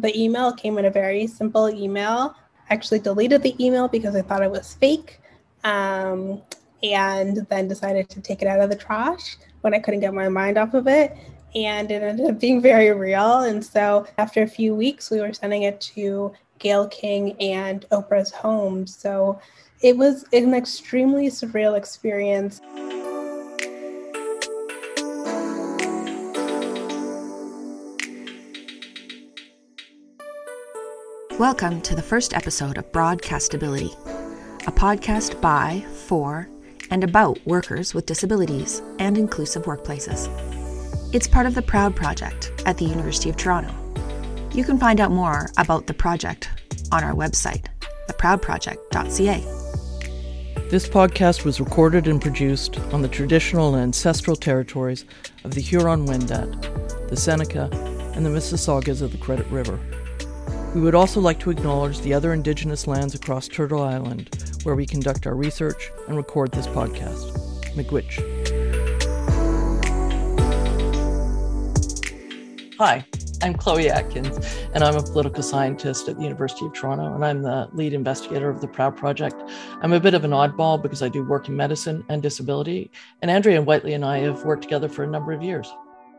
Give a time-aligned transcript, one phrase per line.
[0.00, 2.34] the email came in a very simple email.
[2.68, 5.20] I actually deleted the email because I thought it was fake.
[5.64, 6.42] Um,
[6.82, 10.28] and then decided to take it out of the trash when I couldn't get my
[10.28, 11.16] mind off of it.
[11.54, 13.40] And it ended up being very real.
[13.40, 18.30] And so after a few weeks, we were sending it to Gayle King and Oprah's
[18.30, 18.86] home.
[18.86, 19.40] So
[19.82, 22.60] it was an extremely surreal experience.
[31.40, 33.94] Welcome to the first episode of Broadcastability,
[34.66, 36.46] a podcast by, for,
[36.90, 40.28] and about workers with disabilities and inclusive workplaces.
[41.14, 43.72] It's part of the Proud Project at the University of Toronto.
[44.52, 46.50] You can find out more about the project
[46.92, 47.64] on our website,
[48.10, 49.40] theproudproject.ca.
[50.68, 55.06] This podcast was recorded and produced on the traditional and ancestral territories
[55.44, 57.70] of the Huron Wendat, the Seneca,
[58.14, 59.80] and the Mississaugas of the Credit River.
[60.74, 64.30] We would also like to acknowledge the other Indigenous lands across Turtle Island
[64.62, 67.34] where we conduct our research and record this podcast.
[67.74, 68.20] Miigwech.
[72.78, 73.04] Hi,
[73.42, 74.38] I'm Chloe Atkins,
[74.72, 78.48] and I'm a political scientist at the University of Toronto, and I'm the lead investigator
[78.48, 79.42] of the Proud Project.
[79.82, 83.30] I'm a bit of an oddball because I do work in medicine and disability, and
[83.30, 85.68] Andrea Whiteley and I have worked together for a number of years.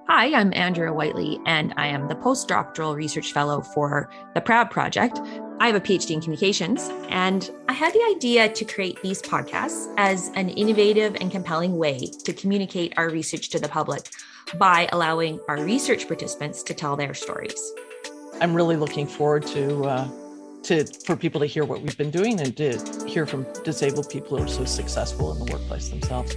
[0.08, 5.22] Hi, I'm Andrea Whiteley, and I am the postdoctoral research fellow for the Proud Project.
[5.60, 9.94] I have a PhD in communications, and I had the idea to create these podcasts
[9.98, 14.10] as an innovative and compelling way to communicate our research to the public
[14.58, 17.72] by allowing our research participants to tell their stories.
[18.42, 20.10] I'm really looking forward to uh,
[20.64, 24.38] to for people to hear what we've been doing and to hear from disabled people
[24.38, 26.36] who are so successful in the workplace themselves.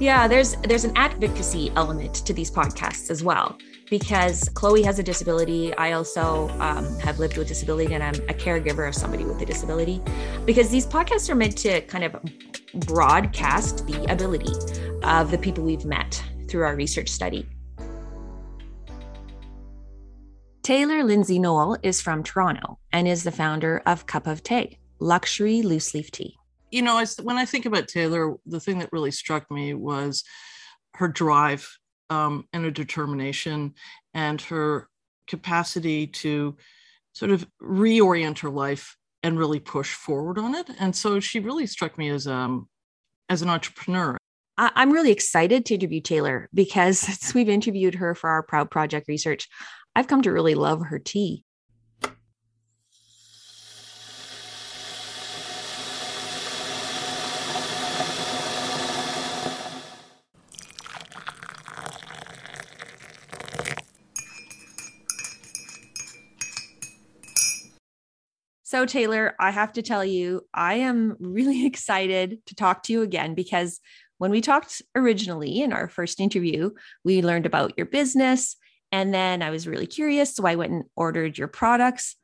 [0.00, 3.56] Yeah, there's there's an advocacy element to these podcasts as well
[3.88, 5.72] because Chloe has a disability.
[5.74, 9.46] I also um, have lived with disability and I'm a caregiver of somebody with a
[9.46, 10.02] disability.
[10.44, 12.16] Because these podcasts are meant to kind of
[12.86, 14.52] broadcast the ability
[15.04, 17.48] of the people we've met through our research study.
[20.62, 25.62] Taylor Lindsay Noel is from Toronto and is the founder of Cup of Tea, luxury
[25.62, 26.36] loose leaf tea.
[26.74, 30.24] You know, I, when I think about Taylor, the thing that really struck me was
[30.94, 31.68] her drive
[32.10, 33.74] um, and her determination
[34.12, 34.88] and her
[35.28, 36.56] capacity to
[37.12, 40.68] sort of reorient her life and really push forward on it.
[40.80, 42.68] And so she really struck me as um
[43.28, 44.18] as an entrepreneur.
[44.58, 49.06] I'm really excited to interview Taylor because since we've interviewed her for our Proud Project
[49.06, 49.48] research,
[49.94, 51.44] I've come to really love her tea.
[68.74, 73.02] So, Taylor, I have to tell you, I am really excited to talk to you
[73.02, 73.78] again because
[74.18, 76.70] when we talked originally in our first interview,
[77.04, 78.56] we learned about your business
[78.90, 80.34] and then I was really curious.
[80.34, 82.16] So I went and ordered your products.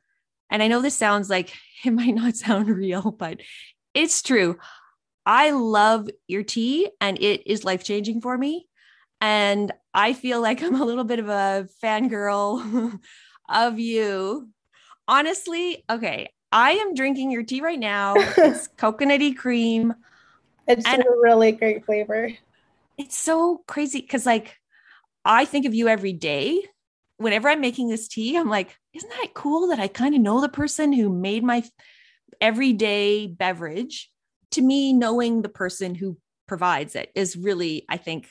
[0.49, 1.53] And I know this sounds like
[1.85, 3.39] it might not sound real, but
[3.93, 4.57] it's true.
[5.25, 8.67] I love your tea and it is life changing for me.
[9.21, 12.99] And I feel like I'm a little bit of a fangirl
[13.49, 14.49] of you.
[15.07, 18.15] Honestly, okay, I am drinking your tea right now.
[18.37, 19.93] It's coconutty cream.
[20.67, 22.29] It's a really great flavor.
[22.97, 24.57] It's so crazy because, like,
[25.23, 26.63] I think of you every day.
[27.17, 30.41] Whenever I'm making this tea, I'm like, isn't that cool that I kind of know
[30.41, 31.63] the person who made my
[32.39, 34.09] everyday beverage?
[34.51, 38.27] To me, knowing the person who provides it is really, I think,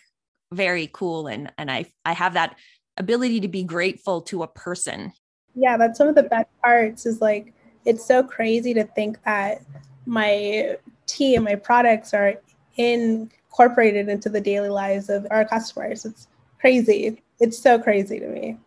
[0.52, 1.26] very cool.
[1.26, 2.56] And and I I have that
[2.96, 5.12] ability to be grateful to a person.
[5.54, 7.54] Yeah, that's some of the best parts is like
[7.84, 9.62] it's so crazy to think that
[10.06, 10.76] my
[11.06, 12.34] tea and my products are
[12.76, 16.04] incorporated into the daily lives of our customers.
[16.04, 17.22] It's crazy.
[17.38, 18.58] It's so crazy to me.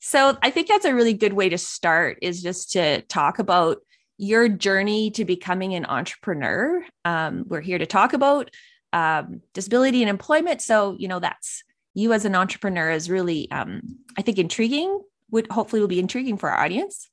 [0.00, 3.78] So I think that's a really good way to start is just to talk about
[4.16, 6.84] your journey to becoming an entrepreneur.
[7.04, 8.50] Um, we're here to talk about
[8.92, 10.62] um, disability and employment.
[10.62, 11.62] So, you know, that's
[11.94, 15.00] you as an entrepreneur is really, um, I think, intriguing,
[15.30, 17.09] would hopefully will be intriguing for our audience.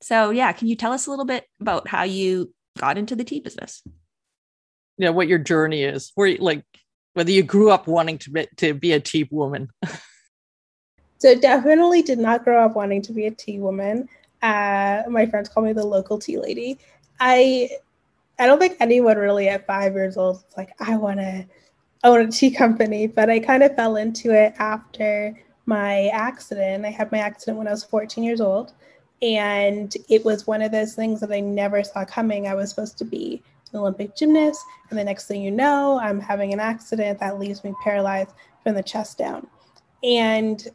[0.00, 3.24] So, yeah, can you tell us a little bit about how you got into the
[3.24, 3.82] tea business?
[4.96, 6.64] Yeah, what your journey is, where like
[7.14, 9.68] whether you grew up wanting to be, to be a tea woman.
[11.18, 14.08] so definitely did not grow up wanting to be a tea woman.
[14.42, 16.78] Uh, my friends call me the local tea lady.
[17.18, 17.70] I
[18.38, 21.44] I don't think anyone really at five years old was like, I want to
[22.04, 26.86] own a tea company, but I kind of fell into it after my accident.
[26.86, 28.72] I had my accident when I was 14 years old.
[29.22, 32.46] And it was one of those things that I never saw coming.
[32.46, 36.20] I was supposed to be an Olympic gymnast, and the next thing you know, I'm
[36.20, 38.30] having an accident that leaves me paralyzed
[38.62, 39.46] from the chest down.
[40.02, 40.66] And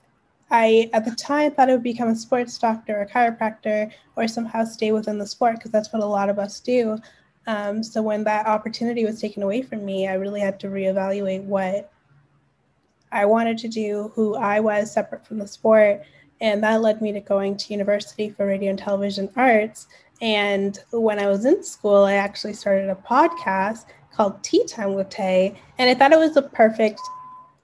[0.51, 4.27] I, at the time, thought I would become a sports doctor, or a chiropractor, or
[4.27, 6.99] somehow stay within the sport because that's what a lot of us do.
[7.47, 11.43] Um, so when that opportunity was taken away from me, I really had to reevaluate
[11.43, 11.91] what
[13.11, 16.03] I wanted to do, who I was separate from the sport.
[16.41, 19.87] And that led me to going to university for radio and television arts.
[20.21, 25.09] And when I was in school, I actually started a podcast called Tea Time with
[25.09, 25.59] Tay.
[25.77, 26.99] And I thought it was the perfect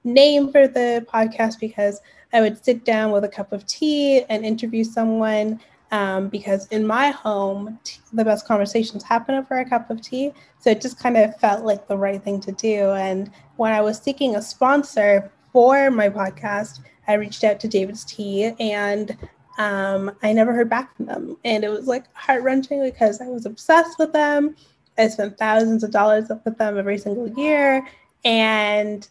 [0.04, 2.02] name for the podcast because
[2.34, 5.60] I would sit down with a cup of tea and interview someone
[5.92, 10.32] um, because in my home, t- the best conversations happen over a cup of tea.
[10.60, 12.92] So it just kind of felt like the right thing to do.
[12.92, 18.06] And when I was seeking a sponsor for my podcast, I reached out to David's
[18.06, 19.18] Tea and
[19.58, 21.38] um, I never heard back from them.
[21.44, 24.56] And it was like heart wrenching because I was obsessed with them.
[24.98, 27.88] I spent thousands of dollars with them every single year.
[28.24, 29.08] And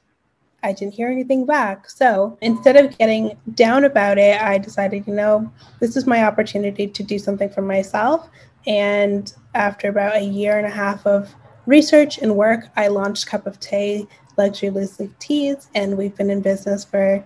[0.63, 1.89] I didn't hear anything back.
[1.89, 5.51] So instead of getting down about it, I decided, you know,
[5.81, 8.29] this is my opportunity to do something for myself.
[8.67, 11.35] And after about a year and a half of
[11.67, 16.31] research and work, I launched Cup of Tea Luxury Loose Leaf Teas, and we've been
[16.31, 17.25] in business for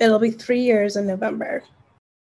[0.00, 1.64] it'll be three years in November.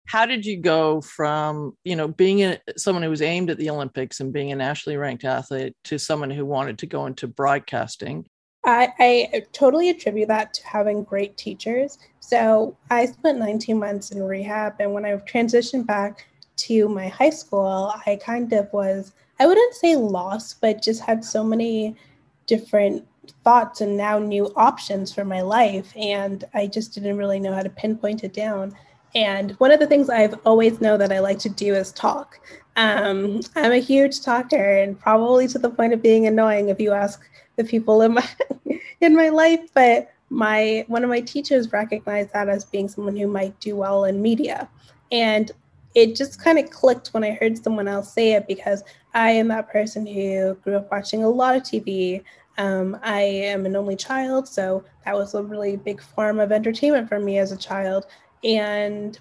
[0.08, 3.70] How did you go from you know being a, someone who was aimed at the
[3.70, 8.26] Olympics and being a nationally ranked athlete to someone who wanted to go into broadcasting?
[8.66, 12.00] I, I totally attribute that to having great teachers.
[12.20, 16.26] So I spent 19 months in rehab, and when I transitioned back
[16.58, 21.24] to my high school, I kind of was, I wouldn't say lost, but just had
[21.24, 21.96] so many
[22.48, 23.06] different
[23.44, 25.96] thoughts and now new options for my life.
[25.96, 28.76] And I just didn't really know how to pinpoint it down.
[29.14, 32.40] And one of the things I've always know that I like to do is talk.
[32.76, 36.92] Um, I'm a huge talker and probably to the point of being annoying if you
[36.92, 37.22] ask
[37.56, 38.28] the people in my
[39.02, 43.28] in my life but my one of my teachers recognized that as being someone who
[43.28, 44.68] might do well in media
[45.12, 45.52] and
[45.94, 48.84] it just kind of clicked when i heard someone else say it because
[49.14, 52.24] i am that person who grew up watching a lot of tv
[52.58, 57.08] um, i am an only child so that was a really big form of entertainment
[57.08, 58.06] for me as a child
[58.44, 59.20] and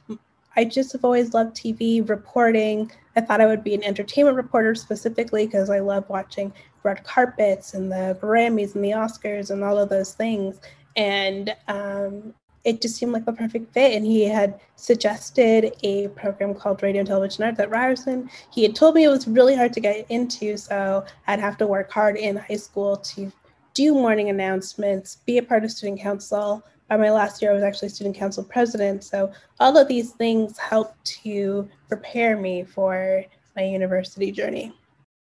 [0.56, 2.90] I just have always loved TV reporting.
[3.16, 6.52] I thought I would be an entertainment reporter specifically because I love watching
[6.82, 10.60] red carpets and the Grammys and the Oscars and all of those things.
[10.96, 12.34] And um,
[12.64, 13.94] it just seemed like the perfect fit.
[13.94, 18.30] And he had suggested a program called Radio and Television Arts at Ryerson.
[18.52, 21.66] He had told me it was really hard to get into, so I'd have to
[21.66, 23.30] work hard in high school to
[23.74, 27.62] do morning announcements, be a part of student council, by my last year, I was
[27.62, 29.04] actually student council president.
[29.04, 33.24] So all of these things helped to prepare me for
[33.56, 34.72] my university journey.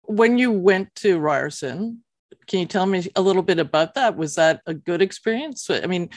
[0.02, 2.02] When you went to Ryerson,
[2.46, 4.16] can you tell me a little bit about that?
[4.16, 5.68] Was that a good experience?
[5.70, 6.10] I mean,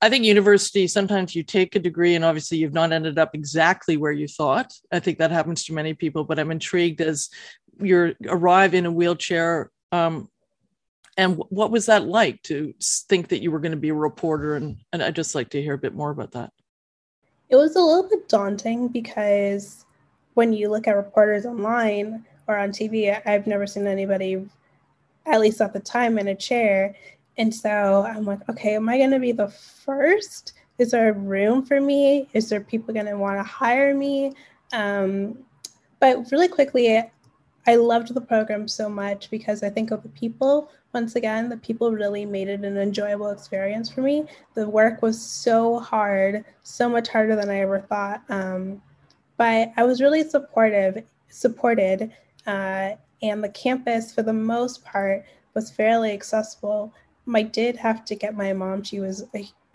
[0.00, 3.96] I think university, sometimes you take a degree and obviously you've not ended up exactly
[3.96, 4.72] where you thought.
[4.92, 7.30] I think that happens to many people, but I'm intrigued as
[7.80, 9.70] you arrive in a wheelchair.
[9.90, 10.28] Um,
[11.18, 14.56] and what was that like to think that you were going to be a reporter
[14.56, 16.52] and, and i'd just like to hear a bit more about that
[17.50, 19.84] it was a little bit daunting because
[20.34, 24.48] when you look at reporters online or on tv i've never seen anybody
[25.26, 26.94] at least at the time in a chair
[27.38, 31.64] and so i'm like okay am i going to be the first is there room
[31.64, 34.32] for me is there people going to want to hire me
[34.72, 35.38] um,
[36.00, 37.02] but really quickly
[37.68, 40.70] I loved the program so much because I think of the people.
[40.94, 44.24] Once again, the people really made it an enjoyable experience for me.
[44.54, 48.22] The work was so hard, so much harder than I ever thought.
[48.30, 48.80] Um,
[49.36, 52.10] but I was really supportive, supported,
[52.46, 56.94] uh, and the campus, for the most part, was fairly accessible.
[57.34, 58.82] I did have to get my mom.
[58.82, 59.24] She was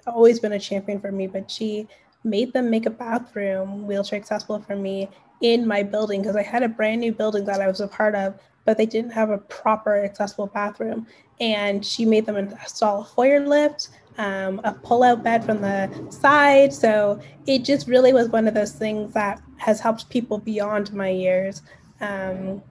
[0.07, 1.87] always been a champion for me, but she
[2.23, 5.09] made them make a bathroom wheelchair accessible for me
[5.41, 8.15] in my building because I had a brand new building that I was a part
[8.15, 11.05] of, but they didn't have a proper accessible bathroom.
[11.39, 16.71] And she made them install a Hoyer lift, um, a pull-out bed from the side.
[16.73, 21.09] So it just really was one of those things that has helped people beyond my
[21.09, 21.61] years.
[21.99, 22.61] Um,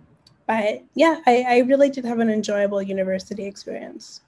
[0.46, 4.22] but yeah, I, I really did have an enjoyable university experience.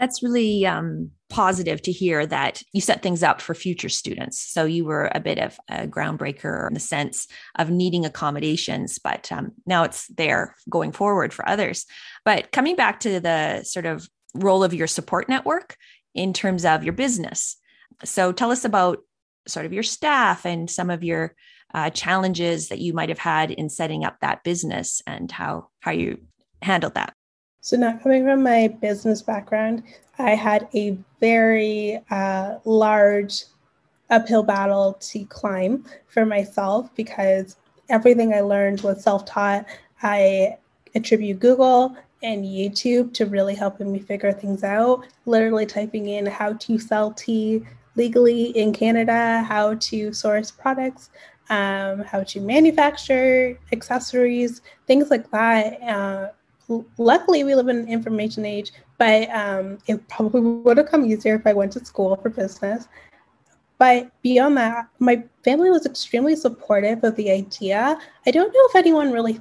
[0.00, 4.40] That's really um, positive to hear that you set things up for future students.
[4.40, 9.30] So you were a bit of a groundbreaker in the sense of needing accommodations, but
[9.30, 11.84] um, now it's there going forward for others.
[12.24, 15.76] But coming back to the sort of role of your support network
[16.14, 17.56] in terms of your business.
[18.02, 18.98] So tell us about
[19.46, 21.34] sort of your staff and some of your
[21.74, 25.92] uh, challenges that you might have had in setting up that business and how how
[25.92, 26.18] you
[26.62, 27.14] handled that.
[27.62, 29.82] So, not coming from my business background,
[30.18, 33.44] I had a very uh, large
[34.08, 37.56] uphill battle to climb for myself because
[37.88, 39.66] everything I learned was self taught.
[40.02, 40.56] I
[40.94, 45.06] attribute Google and YouTube to really helping me figure things out.
[45.26, 47.62] Literally typing in how to sell tea
[47.96, 51.10] legally in Canada, how to source products,
[51.50, 55.82] um, how to manufacture accessories, things like that.
[55.82, 56.28] Uh,
[56.98, 61.34] luckily, we live in an information age, but um, it probably would have come easier
[61.34, 62.88] if I went to school for business.
[63.78, 67.98] But beyond that, my family was extremely supportive of the idea.
[68.26, 69.40] I don't know if anyone really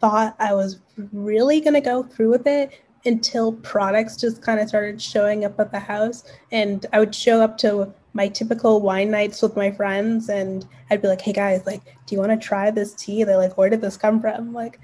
[0.00, 0.80] thought I was
[1.12, 5.58] really going to go through with it until products just kind of started showing up
[5.58, 6.24] at the house.
[6.52, 11.00] And I would show up to my typical wine nights with my friends and I'd
[11.00, 13.24] be like, hey guys, like, do you want to try this tea?
[13.24, 14.52] They're like, where did this come from?
[14.52, 14.80] like,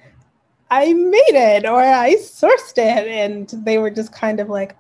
[0.71, 3.09] I made it or I sourced it.
[3.09, 4.77] And they were just kind of like,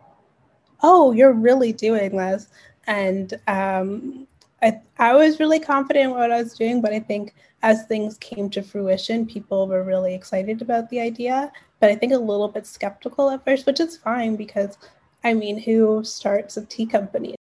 [0.82, 2.48] oh, you're really doing this.
[2.86, 4.26] And um,
[4.62, 8.18] I, I was really confident in what I was doing, but I think as things
[8.18, 12.48] came to fruition, people were really excited about the idea, but I think a little
[12.48, 14.78] bit skeptical at first, which is fine because
[15.24, 17.35] I mean, who starts a tea company?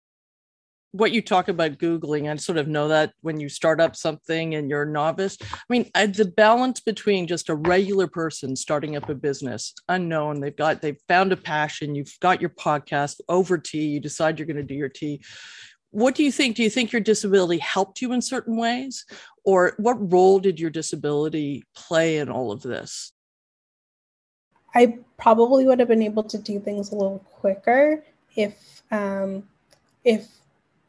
[0.95, 4.55] What you talk about Googling, I sort of know that when you start up something
[4.55, 5.37] and you're a novice.
[5.43, 10.55] I mean, the balance between just a regular person starting up a business, unknown, they've
[10.55, 14.57] got, they've found a passion, you've got your podcast over tea, you decide you're going
[14.57, 15.21] to do your tea
[15.95, 16.57] what do you think?
[16.57, 19.07] Do you think your disability helped you in certain ways?
[19.45, 23.13] Or what role did your disability play in all of this?
[24.75, 28.03] I probably would have been able to do things a little quicker
[28.35, 29.45] if um,
[30.05, 30.27] if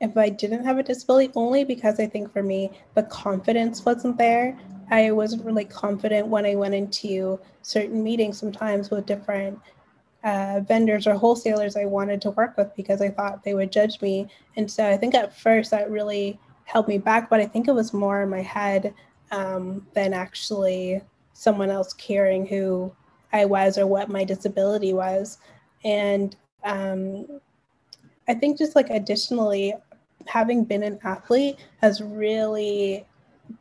[0.02, 4.18] if I didn't have a disability, only because I think for me the confidence wasn't
[4.18, 4.58] there.
[4.92, 9.60] I wasn't really confident when I went into certain meetings sometimes with different
[10.24, 14.02] uh, vendors or wholesalers I wanted to work with because I thought they would judge
[14.02, 14.28] me.
[14.58, 17.76] And so I think at first that really held me back, but I think it
[17.76, 18.94] was more in my head
[19.32, 21.02] um, than actually
[21.34, 22.92] someone else caring who
[23.34, 25.38] I was or what my disability was.
[25.84, 27.40] And um,
[28.28, 29.74] I think just like additionally,
[30.28, 33.06] having been an athlete has really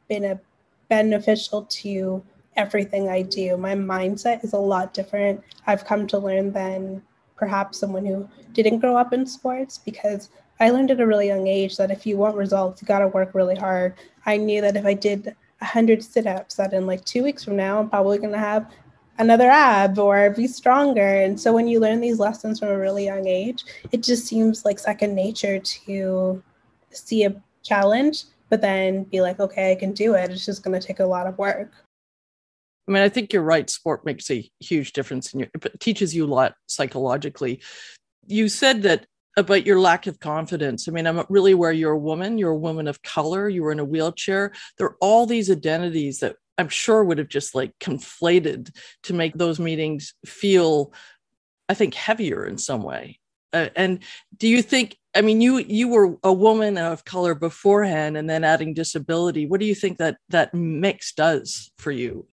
[0.09, 0.41] been a
[0.89, 2.25] beneficial to
[2.57, 3.57] everything I do.
[3.57, 5.43] My mindset is a lot different.
[5.67, 7.03] I've come to learn than
[7.37, 10.31] perhaps someone who didn't grow up in sports because
[10.61, 13.09] I learned at a really young age that if you want results, you got to
[13.09, 13.95] work really hard.
[14.25, 17.57] I knew that if I did 100 sit ups, that in like two weeks from
[17.57, 18.71] now, I'm probably going to have
[19.19, 21.07] another ab or be stronger.
[21.07, 24.65] And so when you learn these lessons from a really young age, it just seems
[24.65, 26.43] like second nature to
[26.95, 30.31] see a challenge, but then be like, okay, I can do it.
[30.31, 31.73] It's just going to take a lot of work.
[32.87, 33.69] I mean, I think you're right.
[33.69, 37.63] Sport makes a huge difference in your, it teaches you a lot psychologically.
[38.27, 40.87] You said that about your lack of confidence.
[40.87, 43.73] I mean, I'm really aware you're a woman, you're a woman of color, you were
[43.73, 44.53] in a wheelchair.
[44.79, 48.71] There are all these identities that I'm sure would have just like conflated
[49.05, 50.93] to make those meetings feel,
[51.69, 53.19] I think, heavier in some way.
[53.53, 54.01] Uh, and
[54.37, 58.45] do you think i mean you you were a woman of color beforehand and then
[58.45, 62.27] adding disability what do you think that that mix does for you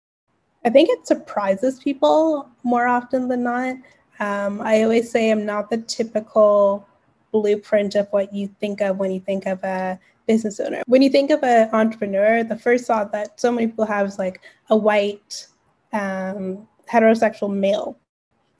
[0.64, 3.76] I think it surprises people more often than not.
[4.18, 6.86] Um, I always say I'm not the typical
[7.32, 10.82] blueprint of what you think of when you think of a business owner.
[10.86, 14.18] When you think of an entrepreneur, the first thought that so many people have is
[14.18, 15.46] like a white
[15.92, 17.98] um, heterosexual male.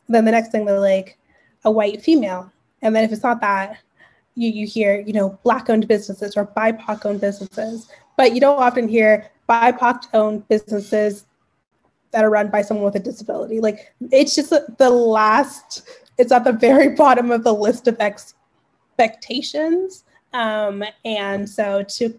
[0.09, 1.19] Then the next thing they're like
[1.65, 2.51] a white female.
[2.81, 3.79] And then if it's not that,
[4.41, 7.89] you, you hear, you know, black owned businesses or BIPOC owned businesses.
[8.17, 11.27] But you don't often hear BIPOC owned businesses
[12.13, 13.61] that are run by someone with a disability.
[13.61, 20.05] Like it's just the last, it's at the very bottom of the list of expectations.
[20.33, 22.19] Um, and so to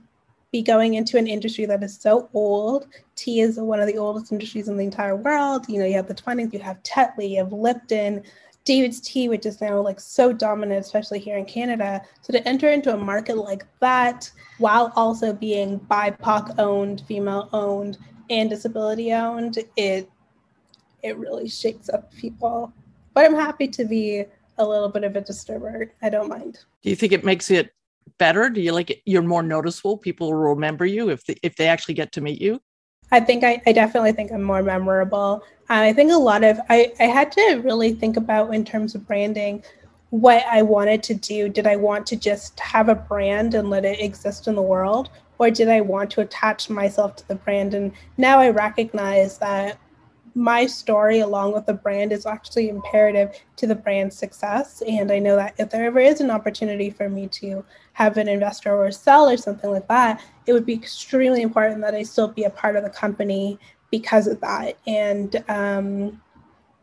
[0.52, 4.32] be going into an industry that is so old, tea is one of the oldest
[4.32, 5.66] industries in the entire world.
[5.68, 8.22] You know, you have the Twinings, you have Tetley, you have Lipton,
[8.64, 12.02] David's Tea, which is now like so dominant, especially here in Canada.
[12.22, 17.98] So to enter into a market like that while also being BIPOC owned, female owned,
[18.30, 20.10] and disability owned, it
[21.04, 22.72] it really shakes up people.
[23.14, 24.26] But I'm happy to be
[24.58, 25.92] a little bit of a disturber.
[26.02, 26.60] I don't mind.
[26.84, 27.74] Do you think it makes it
[28.20, 28.50] better?
[28.50, 29.98] Do you like it, you're more noticeable?
[29.98, 32.62] People will remember you if they, if they actually get to meet you.
[33.12, 35.44] I think I, I definitely think I'm more memorable.
[35.70, 38.96] And I think a lot of I, I had to really think about in terms
[38.96, 39.64] of branding
[40.10, 41.50] what I wanted to do.
[41.50, 45.10] Did I want to just have a brand and let it exist in the world?
[45.42, 47.74] or did I want to attach myself to the brand?
[47.74, 49.80] And now I recognize that
[50.36, 54.84] my story along with the brand is actually imperative to the brand's success.
[54.88, 58.28] And I know that if there ever is an opportunity for me to have an
[58.28, 62.28] investor or sell or something like that, it would be extremely important that I still
[62.28, 63.60] be a part of the company
[63.92, 64.78] because of that.
[64.88, 66.22] And um,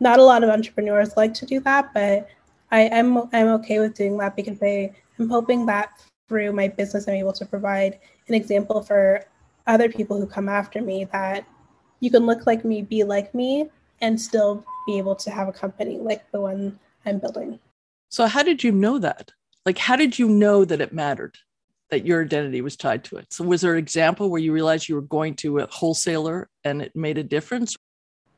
[0.00, 2.28] not a lot of entrepreneurs like to do that, but
[2.70, 5.90] I am I'm, okay with doing that because I, I'm hoping that
[6.28, 7.98] through my business I'm able to provide
[8.28, 9.24] an example for
[9.66, 11.46] other people who come after me that
[12.00, 15.52] you can look like me, be like me, and still be able to have a
[15.52, 17.58] company like the one I'm building.
[18.10, 19.32] So, how did you know that?
[19.68, 21.37] Like, how did you know that it mattered,
[21.90, 23.30] that your identity was tied to it?
[23.30, 26.80] So, was there an example where you realized you were going to a wholesaler and
[26.80, 27.76] it made a difference?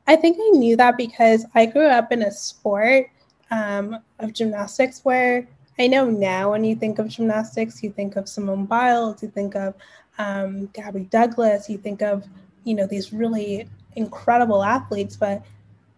[0.07, 3.07] I think I knew that because I grew up in a sport
[3.49, 5.47] um, of gymnastics where
[5.79, 9.55] I know now when you think of gymnastics, you think of Simone Biles, you think
[9.55, 9.73] of
[10.17, 12.25] um, Gabby Douglas, you think of
[12.65, 15.45] you know these really incredible athletes but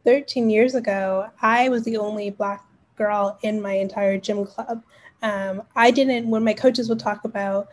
[0.05, 2.63] 13 years ago i was the only black
[2.95, 4.83] girl in my entire gym club
[5.23, 7.69] um, i didn't when my coaches would talk about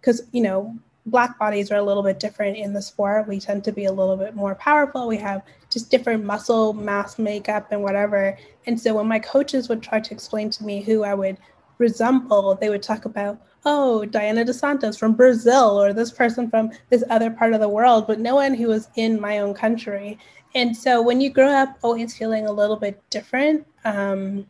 [0.00, 0.76] because you know
[1.06, 3.26] black bodies are a little bit different in the sport.
[3.26, 5.08] We tend to be a little bit more powerful.
[5.08, 8.36] We have just different muscle mass makeup and whatever.
[8.66, 11.38] And so when my coaches would try to explain to me who i would
[11.78, 16.70] resemble they would talk about oh, Daiane Dos Santos from Brazil or this person from
[16.88, 20.18] this other part of the world, but no one who was in my own country.
[20.54, 24.46] And so when you grow up always feeling a little bit different, um,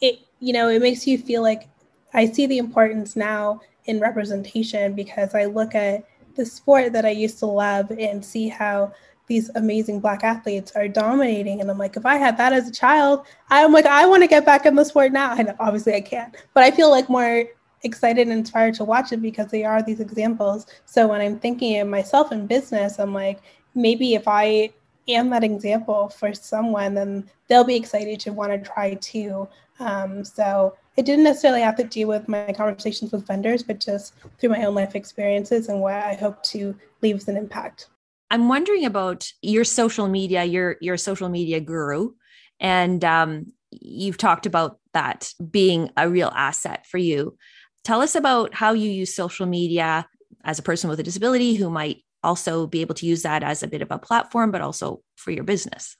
[0.00, 1.68] it you know it makes you feel like
[2.14, 6.04] I see the importance now in representation because I look at
[6.36, 8.92] the sport that I used to love and see how
[9.28, 12.72] these amazing black athletes are dominating and i'm like if i had that as a
[12.72, 16.00] child i'm like i want to get back in the sport now and obviously i
[16.00, 17.44] can't but i feel like more
[17.84, 20.66] excited and inspired to watch it because they are these examples.
[20.84, 23.40] So when I'm thinking of myself in business, I'm like,
[23.74, 24.70] maybe if I
[25.08, 29.48] am that example for someone, then they'll be excited to want to try too.
[29.82, 34.14] Um, so it didn't necessarily have to do with my conversations with vendors, but just
[34.38, 37.88] through my own life experiences and what I hope to leave as an impact.
[38.30, 42.12] I'm wondering about your social media, your your social media guru,
[42.60, 47.36] and um, you've talked about that being a real asset for you.
[47.84, 50.06] Tell us about how you use social media
[50.44, 53.62] as a person with a disability who might also be able to use that as
[53.62, 55.96] a bit of a platform, but also for your business.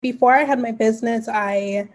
[0.00, 1.88] Before I had my business, I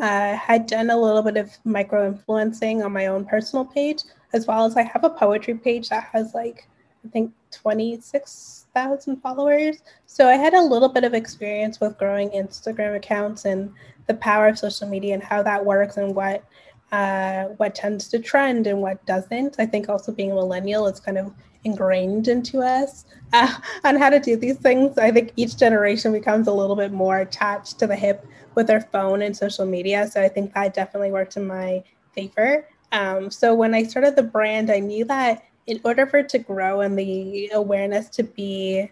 [0.00, 4.46] uh, had done a little bit of micro influencing on my own personal page, as
[4.46, 6.68] well as I have a poetry page that has like,
[7.04, 9.78] I think, 26,000 followers.
[10.06, 13.72] So I had a little bit of experience with growing Instagram accounts and
[14.06, 16.44] the power of social media and how that works and what
[16.90, 19.56] uh, what tends to trend and what doesn't.
[19.58, 21.32] I think also being a millennial is kind of
[21.64, 23.52] ingrained into us uh,
[23.84, 24.98] on how to do these things.
[24.98, 28.80] I think each generation becomes a little bit more attached to the hip with their
[28.80, 30.06] phone and social media.
[30.08, 32.68] So I think that definitely worked in my favor.
[32.92, 36.38] Um, so when I started the brand, I knew that in order for it to
[36.38, 38.90] grow and the awareness to be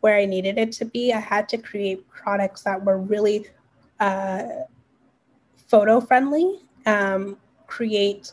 [0.00, 3.46] where I needed it to be, I had to create products that were really
[4.00, 4.42] uh,
[5.68, 8.32] photo friendly um, create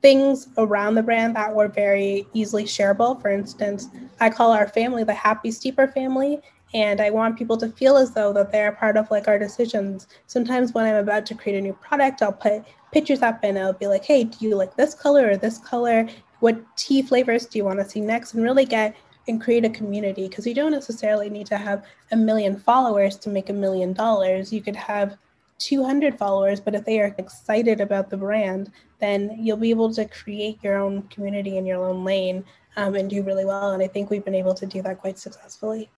[0.00, 3.20] things around the brand that were very easily shareable.
[3.20, 3.88] For instance,
[4.20, 6.40] I call our family the Happy Steeper family,
[6.74, 10.06] and I want people to feel as though that they're part of like our decisions.
[10.26, 13.72] Sometimes when I'm about to create a new product, I'll put pictures up and I'll
[13.72, 16.08] be like, "Hey, do you like this color or this color?
[16.40, 18.94] What tea flavors do you want to see next?" And really get
[19.28, 23.28] and create a community because you don't necessarily need to have a million followers to
[23.28, 24.52] make a million dollars.
[24.52, 25.18] You could have
[25.58, 30.04] 200 followers, but if they are excited about the brand, then you'll be able to
[30.04, 32.44] create your own community in your own lane
[32.76, 33.72] um, and do really well.
[33.72, 35.90] And I think we've been able to do that quite successfully.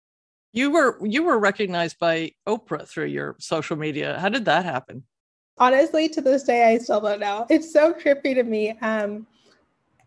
[0.52, 4.18] You were you were recognized by Oprah through your social media.
[4.18, 5.04] How did that happen?
[5.60, 7.46] Honestly, to this day, I still don't know.
[7.50, 8.72] It's so trippy to me.
[8.80, 9.28] Um,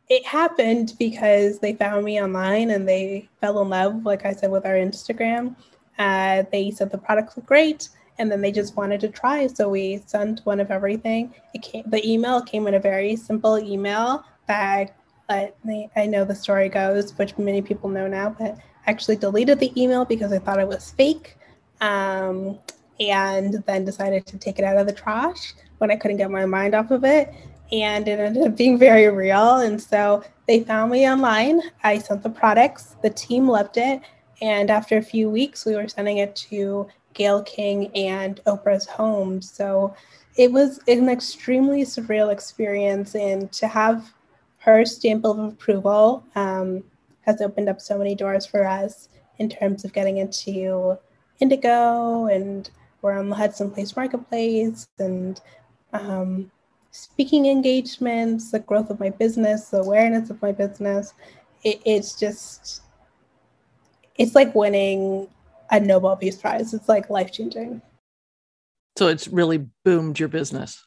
[0.09, 4.51] it happened because they found me online and they fell in love, like I said,
[4.51, 5.55] with our Instagram.
[5.99, 7.89] Uh, they said the products look great
[8.23, 9.49] and then they just wanted to try.
[9.49, 11.35] So we sent one of everything.
[11.55, 14.97] It came, the email came in a very simple email that
[15.29, 15.53] I,
[15.97, 18.53] I know the story goes, which many people know now, but
[18.87, 21.37] I actually deleted the email because I thought it was fake.
[21.81, 22.61] Um,
[23.01, 26.47] and then decided to take it out of the trash when I couldn't get my
[26.47, 27.35] mind off of it.
[27.73, 29.57] And it ended up being very real.
[29.57, 31.61] And so they found me online.
[31.83, 32.95] I sent the products.
[33.03, 34.01] The team loved it.
[34.41, 39.43] And after a few weeks, we were sending it to Gayle King and Oprah's home.
[39.43, 39.95] So
[40.37, 43.15] it was an extremely surreal experience.
[43.15, 44.13] And to have
[44.59, 46.85] her stamp of approval um,
[47.23, 50.99] has opened up so many doors for us in terms of getting into
[51.41, 52.71] Indigo and
[53.03, 55.41] we're on the Hudson's Bay Marketplace and
[55.93, 56.51] um,
[56.93, 61.13] speaking engagements, the growth of my business, the awareness of my business.
[61.65, 62.83] It, it's just,
[64.17, 65.29] it's like winning
[65.73, 66.73] a Nobel Peace Prize.
[66.73, 67.83] It's like life changing.
[68.97, 70.87] So it's really boomed your business.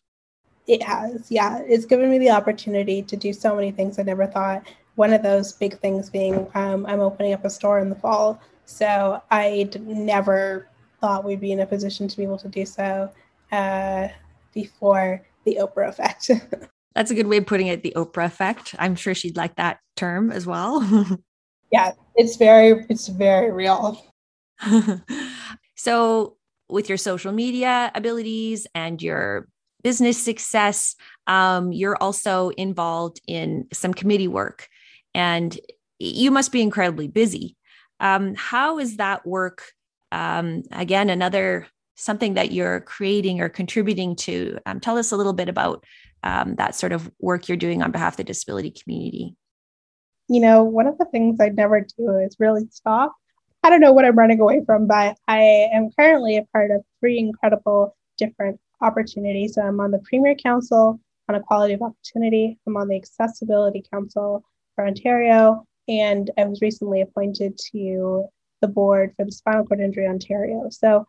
[0.67, 1.61] It has, yeah.
[1.67, 4.67] It's given me the opportunity to do so many things I never thought.
[4.95, 8.39] One of those big things being um, I'm opening up a store in the fall.
[8.65, 10.69] So I never
[11.01, 13.11] thought we'd be in a position to be able to do so
[13.51, 14.07] uh,
[14.53, 16.31] before the Oprah effect.
[16.95, 18.73] That's a good way of putting it, the Oprah effect.
[18.79, 20.81] I'm sure she'd like that term as well.
[21.71, 24.01] yeah, it's very, it's very real.
[25.75, 29.47] so, with your social media abilities and your
[29.83, 30.95] business success,
[31.27, 34.67] um, you're also involved in some committee work,
[35.13, 35.59] and
[35.99, 37.55] you must be incredibly busy.
[37.99, 39.63] Um, how is that work?
[40.11, 44.57] Um, again, another something that you're creating or contributing to.
[44.65, 45.83] Um, tell us a little bit about
[46.23, 49.35] um, that sort of work you're doing on behalf of the disability community.
[50.27, 53.13] You know, one of the things I'd never do is really stop.
[53.65, 55.39] I don't know what I'm running away from, but I
[55.73, 59.55] am currently a part of three incredible different opportunities.
[59.55, 64.43] So I'm on the Premier Council on Equality of Opportunity, I'm on the Accessibility Council
[64.75, 68.27] for Ontario, and I was recently appointed to
[68.61, 70.67] the board for the Spinal Cord Injury Ontario.
[70.69, 71.07] So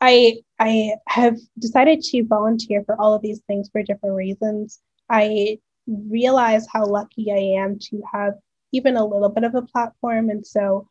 [0.00, 4.80] I I have decided to volunteer for all of these things for different reasons.
[5.10, 8.38] I realize how lucky I am to have
[8.72, 10.88] even a little bit of a platform, and so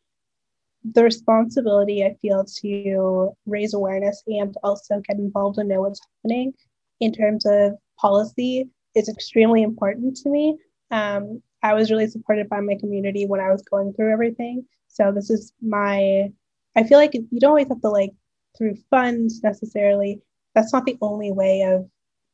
[0.83, 6.53] the responsibility I feel to raise awareness and also get involved and know what's happening
[6.99, 10.57] in terms of policy is extremely important to me.
[10.91, 14.65] Um, I was really supported by my community when I was going through everything.
[14.87, 16.31] So this is my.
[16.75, 18.11] I feel like you don't always have to like
[18.57, 20.21] through funds necessarily.
[20.55, 21.89] That's not the only way of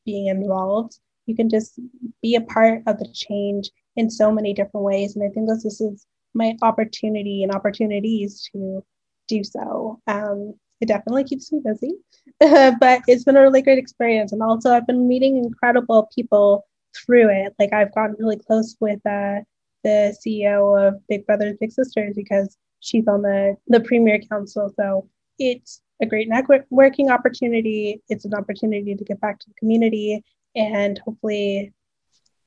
[0.05, 0.99] being involved.
[1.25, 1.79] You can just
[2.21, 5.15] be a part of the change in so many different ways.
[5.15, 8.83] And I think this, this is my opportunity and opportunities to
[9.27, 9.99] do so.
[10.07, 11.93] Um, it definitely keeps me busy,
[12.79, 14.33] but it's been a really great experience.
[14.33, 17.53] And also, I've been meeting incredible people through it.
[17.57, 19.39] Like, I've gotten really close with uh,
[19.83, 24.71] the CEO of Big Brothers Big Sisters because she's on the the Premier Council.
[24.75, 28.01] So it's a great networking opportunity.
[28.09, 30.23] It's an opportunity to get back to the community
[30.55, 31.73] and hopefully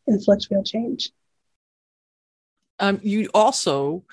[0.07, 1.11] inflict real change.
[2.81, 4.05] Um, you also,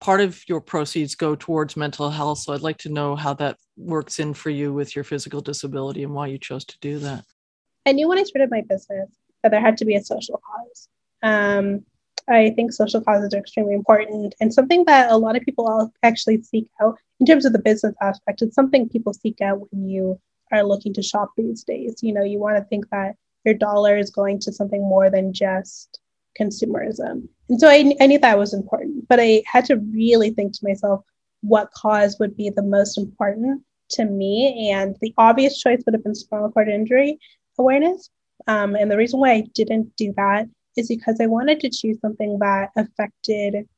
[0.00, 2.38] part of your proceeds go towards mental health.
[2.38, 6.02] So I'd like to know how that works in for you with your physical disability
[6.04, 7.24] and why you chose to do that.
[7.86, 9.08] I knew when I started my business
[9.42, 10.88] that there had to be a social cause.
[11.22, 11.84] Um,
[12.28, 16.42] I think social causes are extremely important and something that a lot of people actually
[16.42, 18.42] seek out in terms of the business aspect.
[18.42, 20.20] It's something people seek out when you
[20.52, 22.02] are looking to shop these days.
[22.02, 25.32] You know, you want to think that your dollar is going to something more than
[25.32, 26.00] just
[26.38, 27.28] consumerism.
[27.48, 30.60] And so I, I knew that was important, but I had to really think to
[30.62, 31.04] myself
[31.40, 34.70] what cause would be the most important to me.
[34.70, 37.18] And the obvious choice would have been spinal cord injury
[37.58, 38.10] awareness.
[38.46, 40.46] Um, and the reason why I didn't do that
[40.76, 43.68] is because I wanted to choose something that affected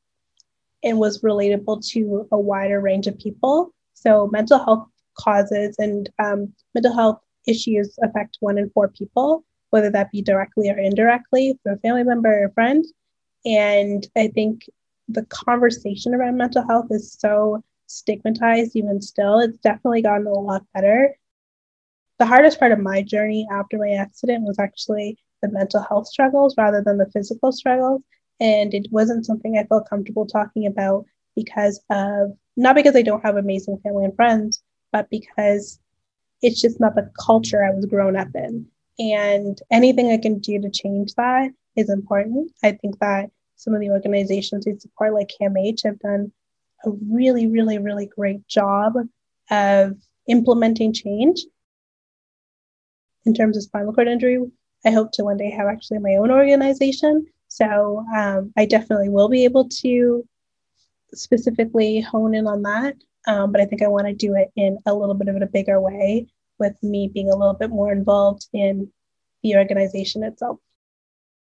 [0.83, 3.73] and was relatable to a wider range of people.
[3.93, 9.89] So, mental health causes and um, mental health issues affect one in four people, whether
[9.89, 12.85] that be directly or indirectly through a family member or a friend.
[13.45, 14.65] And I think
[15.09, 19.39] the conversation around mental health is so stigmatized, even still.
[19.39, 21.15] It's definitely gotten a lot better.
[22.19, 26.55] The hardest part of my journey after my accident was actually the mental health struggles
[26.57, 28.01] rather than the physical struggles.
[28.39, 31.05] And it wasn't something I felt comfortable talking about
[31.35, 35.79] because of not because I don't have amazing family and friends, but because
[36.41, 38.70] it's just not the culture I was grown up in.
[38.99, 42.51] And anything I can do to change that is important.
[42.63, 46.31] I think that some of the organizations we support, like CAMH, have done
[46.85, 48.93] a really, really, really great job
[49.49, 51.41] of implementing change
[53.25, 54.39] in terms of spinal cord injury.
[54.85, 57.27] I hope to one day have actually my own organization.
[57.47, 60.27] So um, I definitely will be able to
[61.13, 62.95] specifically hone in on that.
[63.27, 65.45] Um, but I think I want to do it in a little bit of a
[65.45, 66.27] bigger way
[66.61, 68.89] with me being a little bit more involved in
[69.43, 70.59] the organization itself.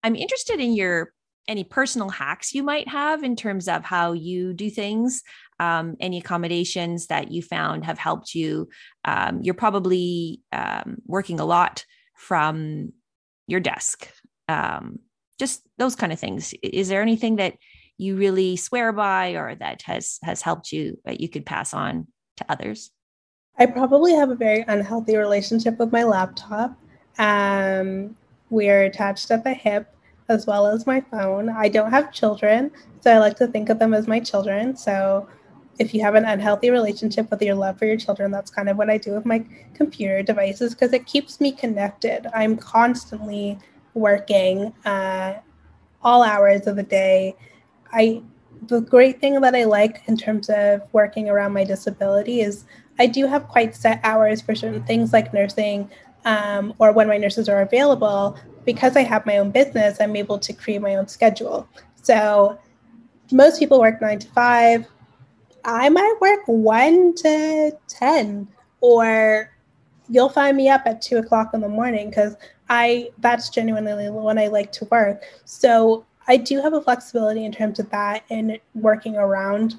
[0.03, 1.11] I'm interested in your
[1.49, 5.23] any personal hacks you might have in terms of how you do things
[5.59, 8.69] um, any accommodations that you found have helped you
[9.03, 12.93] um, you're probably um, working a lot from
[13.49, 14.07] your desk.
[14.47, 14.99] Um,
[15.39, 16.53] just those kind of things.
[16.61, 17.55] Is there anything that
[17.97, 22.07] you really swear by or that has has helped you that you could pass on
[22.37, 22.91] to others?
[23.59, 26.77] I probably have a very unhealthy relationship with my laptop.
[27.17, 28.15] Um,
[28.49, 29.93] we're attached at the hip
[30.29, 31.49] as well as my phone.
[31.49, 34.77] I don't have children, so I like to think of them as my children.
[34.77, 35.27] So
[35.77, 38.77] if you have an unhealthy relationship with your love for your children, that's kind of
[38.77, 39.43] what I do with my
[39.73, 42.27] computer devices because it keeps me connected.
[42.33, 43.59] I'm constantly
[43.93, 45.39] working uh,
[46.01, 47.35] all hours of the day.
[47.91, 48.21] I
[48.67, 52.65] the great thing that I like in terms of working around my disability is
[52.99, 55.89] I do have quite set hours for certain things like nursing
[56.25, 58.37] um, or when my nurses are available.
[58.65, 61.67] Because I have my own business, I'm able to create my own schedule.
[62.01, 62.59] So
[63.31, 64.85] most people work nine to five.
[65.65, 68.47] I might work one to 10,
[68.81, 69.51] or
[70.09, 72.35] you'll find me up at two o'clock in the morning because
[72.69, 75.23] I that's genuinely when I like to work.
[75.45, 79.75] So I do have a flexibility in terms of that and working around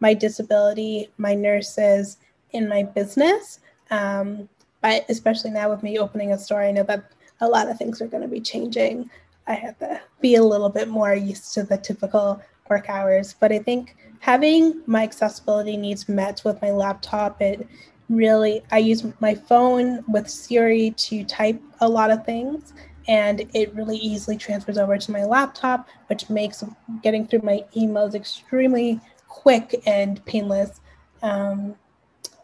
[0.00, 2.18] my disability, my nurses,
[2.56, 3.60] in my business.
[3.90, 4.48] Um,
[4.82, 8.00] but especially now with me opening a store, I know that a lot of things
[8.00, 9.10] are going to be changing.
[9.46, 13.34] I have to be a little bit more used to the typical work hours.
[13.38, 17.66] But I think having my accessibility needs met with my laptop, it
[18.08, 22.72] really, I use my phone with Siri to type a lot of things.
[23.08, 26.64] And it really easily transfers over to my laptop, which makes
[27.02, 30.80] getting through my emails extremely quick and painless.
[31.22, 31.76] Um,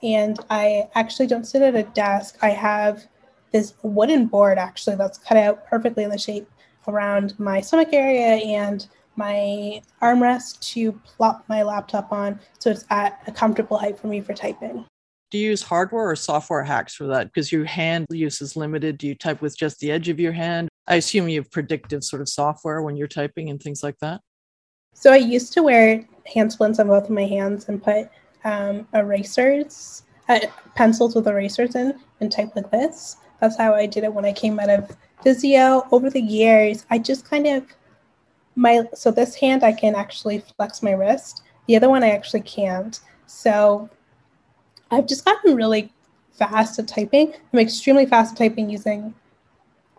[0.03, 2.39] and I actually don't sit at a desk.
[2.43, 3.07] I have
[3.53, 6.49] this wooden board actually that's cut out perfectly in the shape
[6.89, 8.87] around my stomach area and
[9.17, 14.21] my armrest to plop my laptop on so it's at a comfortable height for me
[14.21, 14.85] for typing.
[15.31, 17.27] Do you use hardware or software hacks for that?
[17.27, 18.99] Because your hand use is limited.
[18.99, 20.69] Do you type with just the edge of your hand?
[20.87, 24.21] I assume you have predictive sort of software when you're typing and things like that.
[24.95, 28.11] So I used to wear hand splints on both of my hands and put
[28.45, 30.41] um, erasers, uh,
[30.75, 33.17] pencils with erasers in, and type like this.
[33.41, 35.87] That's how I did it when I came out of physio.
[35.91, 37.65] Over the years, I just kind of
[38.55, 41.43] my so this hand I can actually flex my wrist.
[41.67, 43.01] The other one I actually can't.
[43.27, 43.89] So
[44.91, 45.93] I've just gotten really
[46.33, 47.35] fast at typing.
[47.53, 49.15] I'm extremely fast at typing using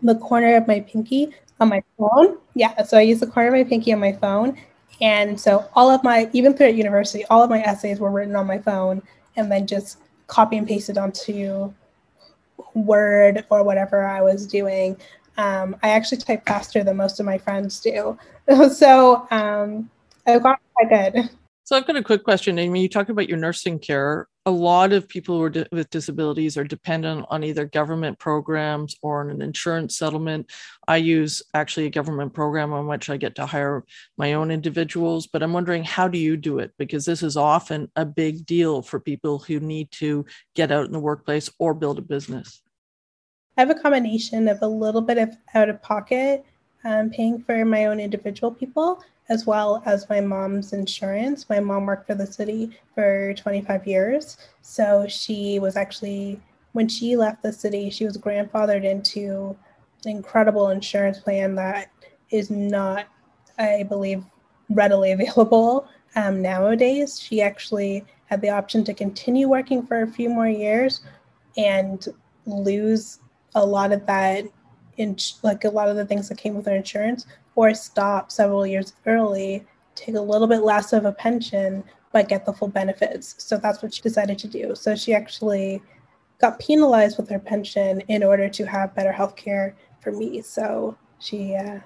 [0.01, 2.38] the corner of my pinky on my phone.
[2.53, 4.58] Yeah, so I use the corner of my pinky on my phone.
[5.01, 8.36] And so all of my, even through at university, all of my essays were written
[8.36, 9.01] on my phone
[9.36, 11.73] and then just copy and pasted onto
[12.73, 14.97] Word or whatever I was doing.
[15.38, 18.17] Um, I actually type faster than most of my friends do.
[18.73, 19.89] so um,
[20.25, 21.29] I've got quite good.
[21.63, 22.82] So I've got a quick question, Amy.
[22.82, 24.27] You talked about your nursing care.
[24.45, 29.41] A lot of people di- with disabilities are dependent on either government programs or an
[29.41, 30.51] insurance settlement.
[30.86, 33.86] I use actually a government program on which I get to hire
[34.17, 36.73] my own individuals, but I'm wondering how do you do it?
[36.77, 40.25] Because this is often a big deal for people who need to
[40.56, 42.62] get out in the workplace or build a business.
[43.58, 46.43] I have a combination of a little bit of out of pocket
[46.84, 49.01] um, paying for my own individual people
[49.34, 51.50] as well as my mom's insurance.
[51.50, 54.38] My mom worked for the city for 25 years.
[54.62, 56.39] So she was actually,
[56.74, 59.58] when she left the city, she was grandfathered into
[60.06, 61.89] an incredible insurance plan that
[62.30, 63.08] is not,
[63.58, 64.24] I believe,
[64.69, 67.19] readily available um, nowadays.
[67.19, 71.02] She actually had the option to continue working for a few more years
[71.58, 72.06] and
[72.46, 73.19] lose
[73.56, 74.46] a lot of that
[74.98, 78.66] in like a lot of the things that came with her insurance or stop several
[78.66, 83.36] years early, take a little bit less of a pension, but get the full benefits.
[83.38, 84.76] So that's what she decided to do.
[84.76, 85.82] So she actually
[86.39, 90.42] got penalized with her pension in order to have better health care for me.
[90.42, 91.80] So she uh,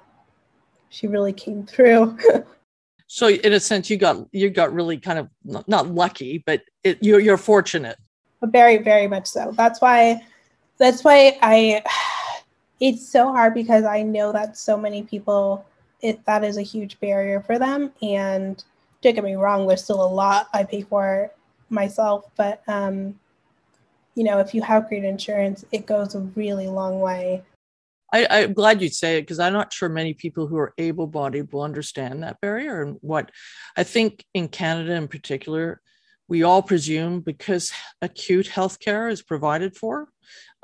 [0.89, 2.17] she really came through.
[3.07, 6.97] so in a sense, you got you got really kind of not lucky, but it,
[7.01, 7.97] you're you're fortunate.
[8.43, 9.51] Very very much so.
[9.55, 10.21] That's why
[10.77, 11.83] that's why I
[12.79, 15.65] it's so hard because I know that so many people
[16.01, 17.91] it that is a huge barrier for them.
[18.01, 18.63] And
[19.01, 21.31] don't get me wrong, there's still a lot I pay for
[21.69, 23.19] myself, but um,
[24.15, 27.43] you know, if you have great insurance, it goes a really long way.
[28.13, 31.07] I, am glad you say it because I'm not sure many people who are able
[31.07, 32.81] bodied will understand that barrier.
[32.81, 33.31] And what
[33.75, 35.81] I think in Canada in particular,
[36.29, 40.07] we all presume because acute health care is provided for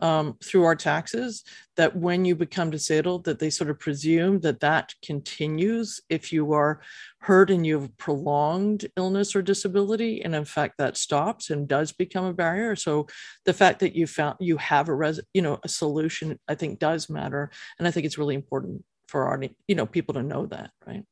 [0.04, 1.46] um, through our taxes
[1.78, 6.52] that when you become disabled that they sort of presume that that continues if you
[6.52, 6.82] are
[7.20, 10.22] hurt and you have prolonged illness or disability.
[10.22, 12.76] And in fact that stops and does become a barrier.
[12.76, 13.08] So
[13.46, 16.80] the fact that you found you have a res you know a solution i think
[16.80, 17.50] does matter.
[17.80, 21.06] And i think it's really important for our you know people to know that right?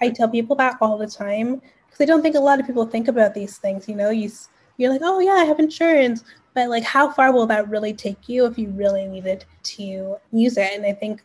[0.00, 2.86] I tell people that all the time because i don't think a lot of people
[2.86, 4.10] think about these things you know?
[4.10, 4.30] You
[4.76, 6.22] you're like oh yeah i have insurance
[6.58, 10.56] but like how far will that really take you if you really needed to use
[10.56, 11.22] it and i think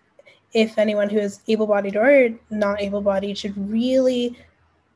[0.54, 4.38] if anyone who is able-bodied or not able-bodied should really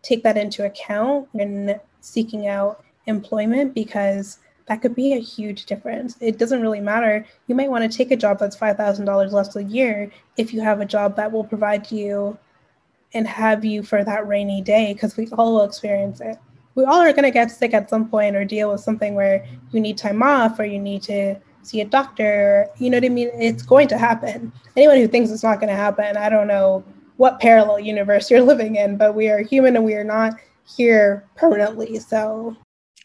[0.03, 6.17] take that into account when seeking out employment because that could be a huge difference.
[6.19, 7.25] It doesn't really matter.
[7.47, 10.81] You might want to take a job that's $5,000 less a year if you have
[10.81, 12.37] a job that will provide you
[13.13, 16.37] and have you for that rainy day because we all will experience it.
[16.77, 19.43] We all are going to get sick at some point or deal with something where
[19.71, 22.67] you need time off or you need to see a doctor.
[22.77, 23.31] You know what I mean?
[23.33, 24.53] It's going to happen.
[24.75, 26.83] Anyone who thinks it's not going to happen, I don't know
[27.15, 30.35] what parallel universe you're living in, but we are human and we are not
[30.67, 31.97] here permanently.
[31.97, 32.55] So,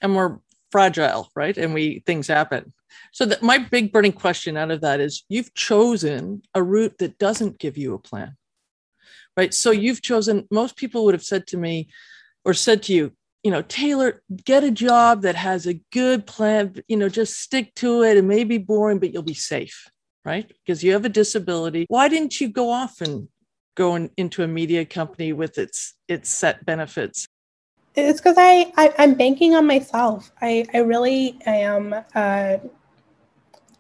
[0.02, 0.36] and we're
[0.70, 1.56] fragile, right?
[1.56, 2.74] And we things happen.
[3.12, 7.58] So my big burning question out of that is you've chosen a route that doesn't
[7.58, 8.36] give you a plan.
[9.34, 9.54] Right?
[9.54, 11.88] So you've chosen most people would have said to me
[12.44, 16.74] or said to you, you know, Taylor, get a job that has a good plan,
[16.88, 18.16] you know, just stick to it.
[18.16, 19.88] It may be boring, but you'll be safe,
[20.24, 20.50] right?
[20.64, 21.86] Because you have a disability.
[21.88, 23.28] Why didn't you go off and
[23.74, 27.26] go in, into a media company with its its set benefits
[27.94, 30.32] it's because I, I am banking on myself.
[30.40, 31.94] I I really am.
[32.14, 32.56] Uh,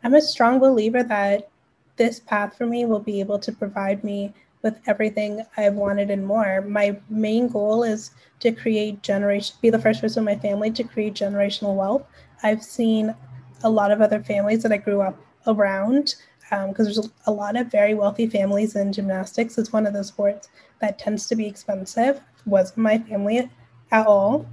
[0.04, 1.48] I'm a strong believer that
[1.96, 6.26] this path for me will be able to provide me with everything I've wanted and
[6.26, 6.62] more.
[6.62, 10.84] My main goal is to create generation, be the first person in my family to
[10.84, 12.06] create generational wealth.
[12.42, 13.14] I've seen
[13.64, 16.14] a lot of other families that I grew up around
[16.50, 19.56] because um, there's a lot of very wealthy families in gymnastics.
[19.56, 20.48] It's one of the sports
[20.80, 22.20] that tends to be expensive.
[22.44, 23.50] Wasn't my family
[23.90, 24.46] at all.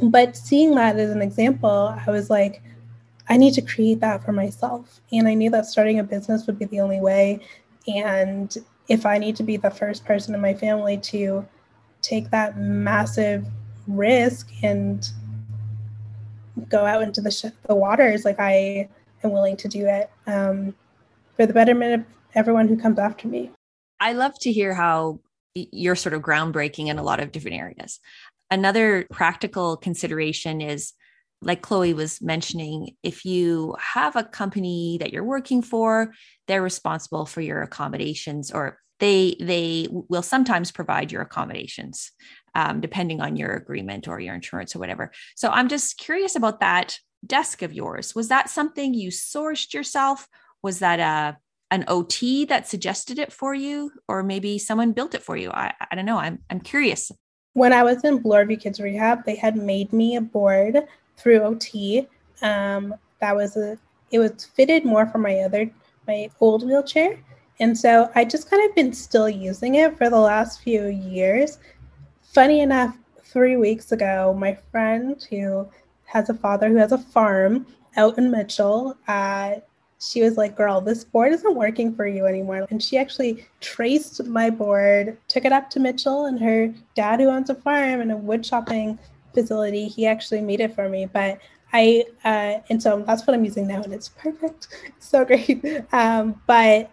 [0.00, 2.62] But seeing that as an example, I was like,
[3.28, 5.00] I need to create that for myself.
[5.12, 7.40] And I knew that starting a business would be the only way.
[7.86, 8.56] And
[8.88, 11.46] if I need to be the first person in my family to
[12.02, 13.46] take that massive
[13.86, 15.08] risk and
[16.68, 18.88] go out into the, sh- the waters, like I
[19.22, 20.74] am willing to do it um,
[21.36, 23.50] for the betterment of everyone who comes after me.
[24.00, 25.20] I love to hear how
[25.54, 28.00] you're sort of groundbreaking in a lot of different areas.
[28.50, 30.92] Another practical consideration is
[31.44, 36.12] like Chloe was mentioning, if you have a company that you're working for,
[36.46, 42.12] they're responsible for your accommodations or they they will sometimes provide your accommodations
[42.54, 45.10] um, depending on your agreement or your insurance or whatever.
[45.34, 48.14] So i'm just curious about that desk of yours.
[48.14, 50.28] Was that something you sourced yourself?
[50.62, 51.38] Was that a
[51.70, 55.50] an ot that suggested it for you or maybe someone built it for you?
[55.50, 56.18] I, I don't know.
[56.18, 57.10] I'm, I'm curious.
[57.54, 62.06] When I was in Bloorview Kids Rehab, they had made me a board through OT.
[62.42, 63.78] Um, that was a
[64.10, 65.70] it was fitted more for my other
[66.06, 67.18] my old wheelchair,
[67.60, 71.58] and so I just kind of been still using it for the last few years.
[72.22, 75.68] Funny enough, three weeks ago, my friend who
[76.04, 79.54] has a father who has a farm out in Mitchell uh,
[80.04, 82.66] she was like, Girl, this board isn't working for you anymore.
[82.70, 87.28] And she actually traced my board, took it up to Mitchell and her dad, who
[87.28, 88.98] owns a farm and a wood chopping
[89.34, 89.88] facility.
[89.88, 91.06] He actually made it for me.
[91.06, 91.38] But
[91.72, 94.68] I, uh, and so that's what I'm using now, and it's perfect.
[94.98, 95.64] so great.
[95.92, 96.90] Um, but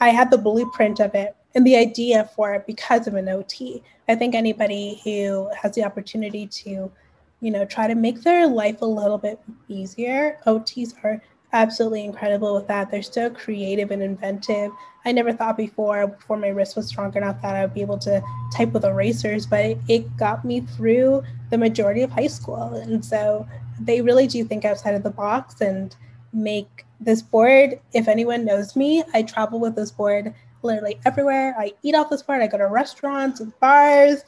[0.00, 3.82] I had the blueprint of it and the idea for it because of an OT.
[4.08, 6.92] I think anybody who has the opportunity to,
[7.40, 11.22] you know, try to make their life a little bit easier, OTs are
[11.52, 12.90] absolutely incredible with that.
[12.90, 14.72] They're so creative and inventive.
[15.04, 17.98] I never thought before, before my wrist was strong enough, that I would be able
[17.98, 22.74] to type with erasers, but it, got me through the majority of high school.
[22.74, 23.46] And so
[23.80, 25.94] they really do think outside of the box and
[26.32, 27.78] make this board.
[27.92, 31.54] If anyone knows me, I travel with this board literally everywhere.
[31.58, 32.42] I eat off this board.
[32.42, 34.24] I go to restaurants and bars,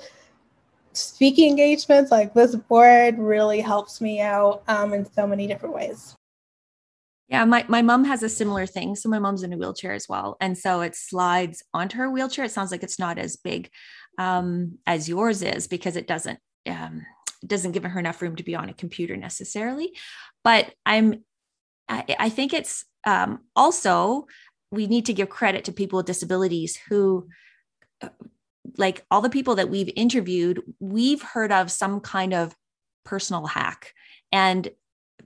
[0.93, 2.11] speaking engagements.
[2.11, 6.18] Like this board really helps me out um, in so many different ways.
[7.29, 8.97] Yeah, my, my mom has a similar thing.
[8.97, 10.37] So my mom's in a wheelchair as well.
[10.41, 12.47] And so it slides onto her wheelchair.
[12.47, 13.71] It sounds like it's not as big
[14.19, 17.05] um, as yours is because it doesn't um,
[17.47, 19.93] doesn't give her enough room to be on a computer necessarily.
[20.43, 21.25] But I'm
[21.89, 24.27] I, I think it's um, also
[24.71, 27.29] we need to give credit to people with disabilities who
[28.03, 28.09] uh,
[28.77, 32.55] like all the people that we've interviewed, we've heard of some kind of
[33.05, 33.93] personal hack.
[34.31, 34.69] And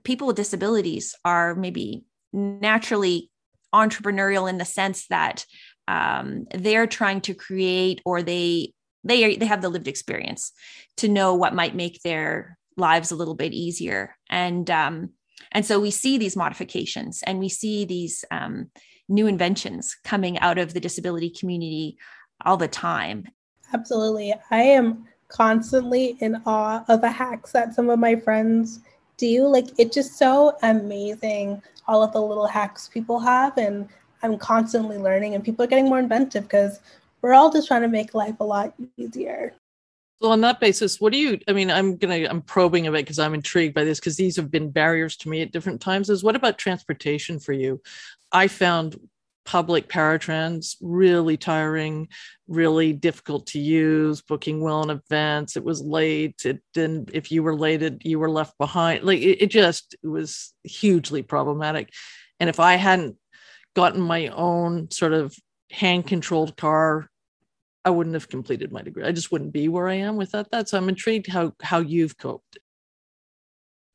[0.03, 3.29] people with disabilities are maybe naturally
[3.73, 5.45] entrepreneurial in the sense that
[5.87, 8.73] um, they're trying to create or they
[9.05, 10.53] they are, they have the lived experience
[10.95, 15.09] to know what might make their lives a little bit easier and um,
[15.51, 18.69] and so we see these modifications and we see these um,
[19.09, 21.97] new inventions coming out of the disability community
[22.45, 23.25] all the time.
[23.73, 24.33] Absolutely.
[24.51, 28.79] I am constantly in awe of the hacks that some of my friends
[29.17, 29.25] do.
[29.25, 33.87] You like it's just so amazing all of the little hacks people have and
[34.21, 36.79] I'm constantly learning and people are getting more inventive because
[37.21, 39.53] we're all just trying to make life a lot easier.
[40.21, 43.05] So on that basis, what do you I mean, I'm gonna I'm probing a bit
[43.05, 46.09] because I'm intrigued by this because these have been barriers to me at different times.
[46.09, 47.81] Is what about transportation for you?
[48.31, 48.97] I found
[49.45, 52.07] public paratrans really tiring
[52.47, 55.57] really difficult to use booking well in advance.
[55.57, 56.41] It was late.
[56.45, 59.03] It didn't if you were late it, you were left behind.
[59.03, 61.89] Like it, it just it was hugely problematic.
[62.39, 63.17] And if i hadn't
[63.75, 65.35] gotten my own sort of
[65.71, 67.09] hand controlled car
[67.83, 69.03] i wouldn't have completed my degree.
[69.03, 70.69] I just wouldn't be where i am without that.
[70.69, 72.57] So i'm intrigued how how you've coped.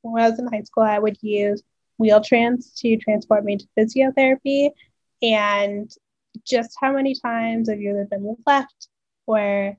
[0.02, 1.62] When i was in high school i would use
[1.98, 4.70] Wheel-Trans to transport me to physiotherapy
[5.22, 5.90] and
[6.46, 8.88] just how many times have you either been left
[9.26, 9.76] or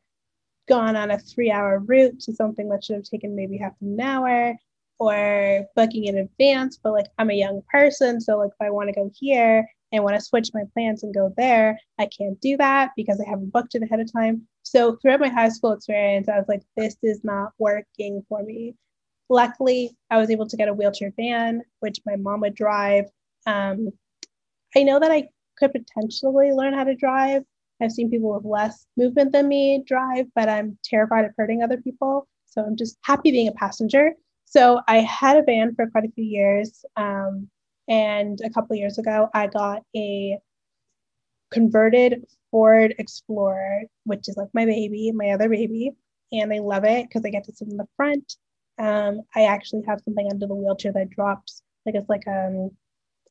[0.67, 3.99] gone on a three hour route to something that should have taken maybe half an
[3.99, 4.55] hour
[4.99, 8.87] or booking in advance but like i'm a young person so like if i want
[8.87, 12.55] to go here and want to switch my plans and go there i can't do
[12.57, 14.47] that because i haven't booked it ahead of time.
[14.63, 18.75] So throughout my high school experience i was like this is not working for me.
[19.29, 23.05] Luckily i was able to get a wheelchair van which my mom would drive
[23.47, 23.89] um,
[24.75, 27.43] I know that I could potentially learn how to drive.
[27.81, 31.77] I've seen people with less movement than me drive, but I'm terrified of hurting other
[31.77, 32.27] people.
[32.45, 34.13] So I'm just happy being a passenger.
[34.45, 36.83] So I had a van for quite a few years.
[36.95, 37.49] Um,
[37.87, 40.37] and a couple years ago, I got a
[41.51, 45.91] converted Ford Explorer, which is like my baby, my other baby.
[46.31, 48.35] And I love it because I get to sit in the front.
[48.77, 52.71] Um, I actually have something under the wheelchair that drops, like it's like um,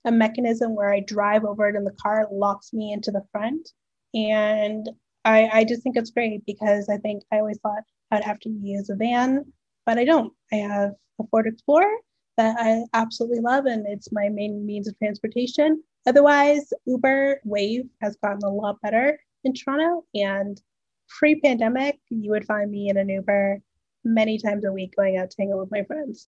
[0.05, 3.71] a mechanism where I drive over it in the car, locks me into the front.
[4.15, 4.89] And
[5.25, 8.49] I, I just think it's great because I think I always thought I'd have to
[8.49, 9.53] use a van,
[9.85, 10.33] but I don't.
[10.53, 11.97] I have a Ford Explorer
[12.37, 15.83] that I absolutely love, and it's my main means of transportation.
[16.07, 20.05] Otherwise, Uber Wave has gotten a lot better in Toronto.
[20.15, 20.61] And
[21.09, 23.61] pre pandemic, you would find me in an Uber
[24.05, 26.29] many times a week going out to hang out with my friends.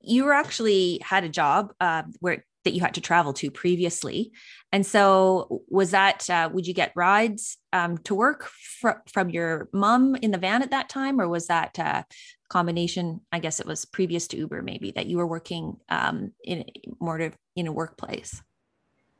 [0.00, 4.32] You were actually had a job uh, where that you had to travel to previously.
[4.72, 9.68] And so, was that, uh, would you get rides um, to work fr- from your
[9.72, 11.20] mom in the van at that time?
[11.20, 12.02] Or was that a uh,
[12.48, 13.20] combination?
[13.32, 16.64] I guess it was previous to Uber, maybe that you were working um, in
[17.00, 18.42] more to, in a workplace.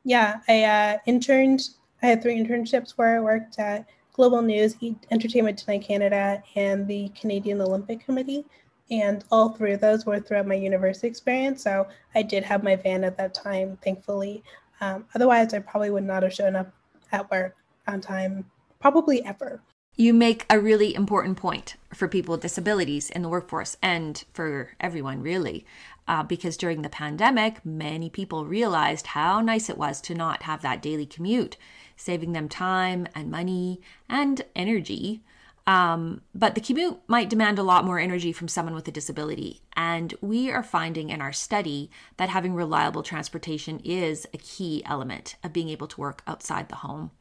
[0.03, 1.61] Yeah, I uh, interned,
[2.01, 4.75] I had three internships where I worked at Global News,
[5.11, 8.45] Entertainment Tonight Canada, and the Canadian Olympic Committee
[8.91, 11.63] and all three of those were throughout my university experience.
[11.63, 14.43] So I did have my van at that time, thankfully.
[14.81, 16.73] Um, otherwise, I probably would not have shown up
[17.11, 17.55] at work
[17.87, 18.45] on time,
[18.79, 19.61] probably ever.
[19.95, 24.71] You make a really important point for people with disabilities in the workforce and for
[24.79, 25.65] everyone, really.
[26.07, 30.61] Uh, because during the pandemic, many people realized how nice it was to not have
[30.61, 31.57] that daily commute,
[31.95, 33.79] saving them time and money
[34.09, 35.21] and energy
[35.67, 39.61] um, but the commute might demand a lot more energy from someone with a disability.
[39.73, 45.35] And we are finding in our study that having reliable transportation is a key element
[45.43, 47.11] of being able to work outside the home.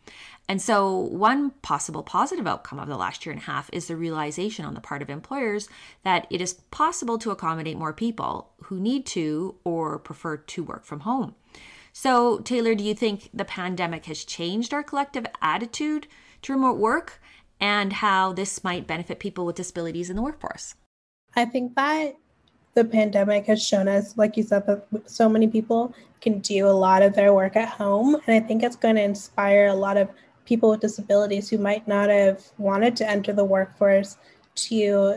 [0.48, 3.96] And so, one possible positive outcome of the last year and a half is the
[3.96, 5.68] realization on the part of employers
[6.02, 10.84] that it is possible to accommodate more people who need to or prefer to work
[10.84, 11.34] from home.
[11.92, 16.06] So, Taylor, do you think the pandemic has changed our collective attitude
[16.42, 17.20] to remote work?
[17.60, 20.74] And how this might benefit people with disabilities in the workforce?
[21.36, 22.16] I think that
[22.74, 26.70] the pandemic has shown us, like you said, that so many people can do a
[26.70, 28.16] lot of their work at home.
[28.26, 30.08] And I think it's going to inspire a lot of
[30.44, 34.16] people with disabilities who might not have wanted to enter the workforce
[34.54, 35.16] to,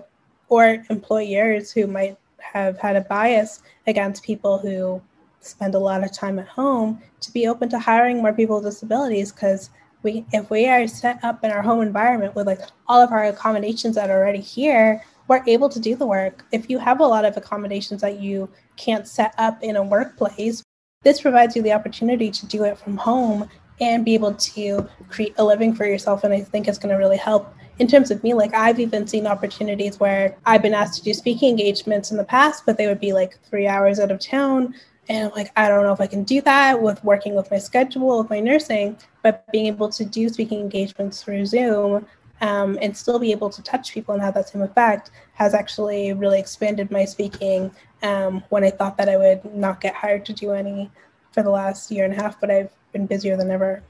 [0.49, 5.01] or employers who might have had a bias against people who
[5.39, 8.65] spend a lot of time at home to be open to hiring more people with
[8.65, 9.69] disabilities because
[10.03, 13.23] we if we are set up in our home environment with like all of our
[13.25, 16.43] accommodations that are already here we're able to do the work.
[16.51, 20.63] If you have a lot of accommodations that you can't set up in a workplace
[21.03, 23.49] this provides you the opportunity to do it from home
[23.81, 26.97] and be able to create a living for yourself and i think it's going to
[26.97, 27.53] really help.
[27.79, 31.13] In terms of me like i've even seen opportunities where i've been asked to do
[31.13, 34.75] speaking engagements in the past but they would be like three hours out of town
[35.09, 37.57] and I'm like, I don't know if I can do that with working with my
[37.57, 42.05] schedule, with my nursing, but being able to do speaking engagements through Zoom
[42.41, 46.13] um, and still be able to touch people and have that same effect has actually
[46.13, 50.33] really expanded my speaking um, when I thought that I would not get hired to
[50.33, 50.89] do any
[51.31, 53.81] for the last year and a half, but I've been busier than ever.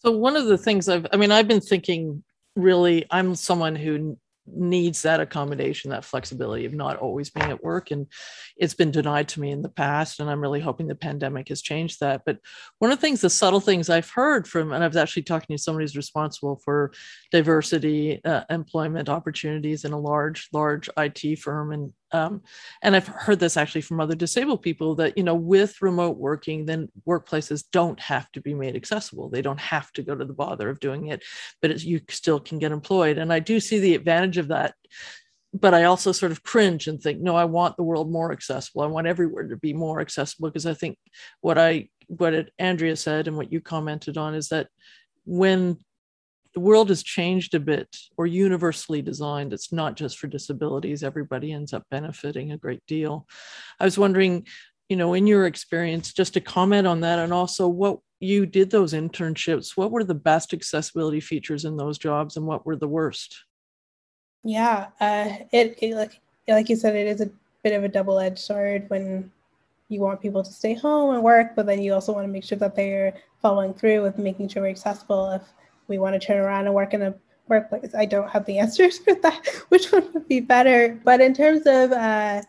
[0.00, 2.22] So one of the things I've I mean I've been thinking
[2.56, 4.16] really I'm someone who
[4.54, 7.90] needs that accommodation, that flexibility of not always being at work.
[7.90, 8.06] And
[8.56, 10.20] it's been denied to me in the past.
[10.20, 12.22] And I'm really hoping the pandemic has changed that.
[12.24, 12.38] But
[12.78, 15.56] one of the things, the subtle things I've heard from, and I was actually talking
[15.56, 16.92] to somebody who's responsible for
[17.30, 21.72] diversity uh, employment opportunities in a large, large IT firm.
[21.72, 22.42] And um,
[22.82, 26.64] and I've heard this actually from other disabled people that, you know, with remote working,
[26.64, 29.28] then workplaces don't have to be made accessible.
[29.28, 31.22] They don't have to go to the bother of doing it,
[31.60, 33.18] but you still can get employed.
[33.18, 34.74] And I do see the advantage of that.
[35.54, 38.82] But I also sort of cringe and think, no, I want the world more accessible.
[38.82, 40.98] I want everywhere to be more accessible because I think
[41.40, 44.68] what I, what Andrea said and what you commented on is that
[45.24, 45.78] when
[46.54, 49.52] the world has changed a bit or universally designed.
[49.52, 53.26] It's not just for disabilities, everybody ends up benefiting a great deal.
[53.78, 54.46] I was wondering,
[54.88, 58.70] you know, in your experience, just to comment on that and also what you did
[58.70, 62.88] those internships, what were the best accessibility features in those jobs and what were the
[62.88, 63.44] worst?
[64.42, 67.30] Yeah, uh, it, it like like you said, it is a
[67.62, 69.30] bit of a double edged sword when
[69.88, 72.44] you want people to stay home and work, but then you also want to make
[72.44, 75.30] sure that they're following through with making sure we're accessible.
[75.30, 75.42] If
[75.88, 77.14] we want to turn around and work in a
[77.48, 77.94] workplace.
[77.94, 81.00] I don't have the answers for that, which one would be better.
[81.04, 82.42] But in terms of uh,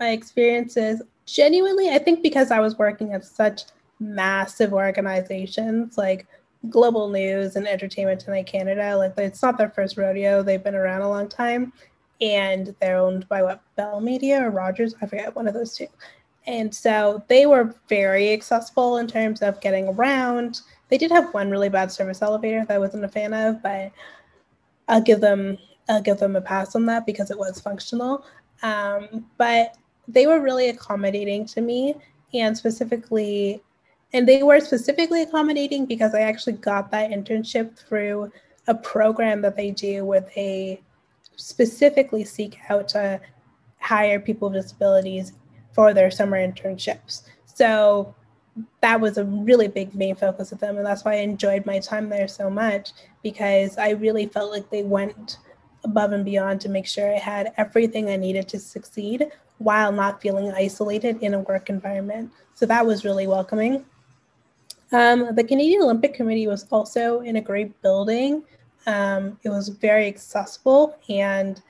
[0.00, 3.62] my experiences, genuinely, I think because I was working at such
[4.00, 6.26] massive organizations like
[6.68, 10.42] Global News and Entertainment Tonight Canada, like it's not their first rodeo.
[10.42, 11.72] They've been around a long time,
[12.20, 15.86] and they're owned by what Bell Media or Rogers, I forget one of those two.
[16.46, 20.60] And so they were very accessible in terms of getting around.
[20.88, 23.92] They did have one really bad service elevator that I wasn't a fan of, but
[24.88, 25.58] I'll give them
[25.88, 28.24] I'll give them a pass on that because it was functional.
[28.62, 29.76] Um, but
[30.08, 31.94] they were really accommodating to me,
[32.34, 33.62] and specifically,
[34.12, 38.32] and they were specifically accommodating because I actually got that internship through
[38.66, 40.80] a program that they do where they
[41.36, 43.20] specifically seek out to
[43.78, 45.32] hire people with disabilities
[45.72, 47.22] for their summer internships.
[47.44, 48.14] So
[48.80, 51.78] that was a really big main focus of them and that's why i enjoyed my
[51.78, 52.92] time there so much
[53.22, 55.38] because i really felt like they went
[55.84, 60.20] above and beyond to make sure i had everything i needed to succeed while not
[60.20, 62.30] feeling isolated in a work environment.
[62.54, 63.84] So that was really welcoming.
[64.92, 68.44] Um, the canadian olympic committee was also in a great building.
[68.86, 71.60] Um, it was very accessible and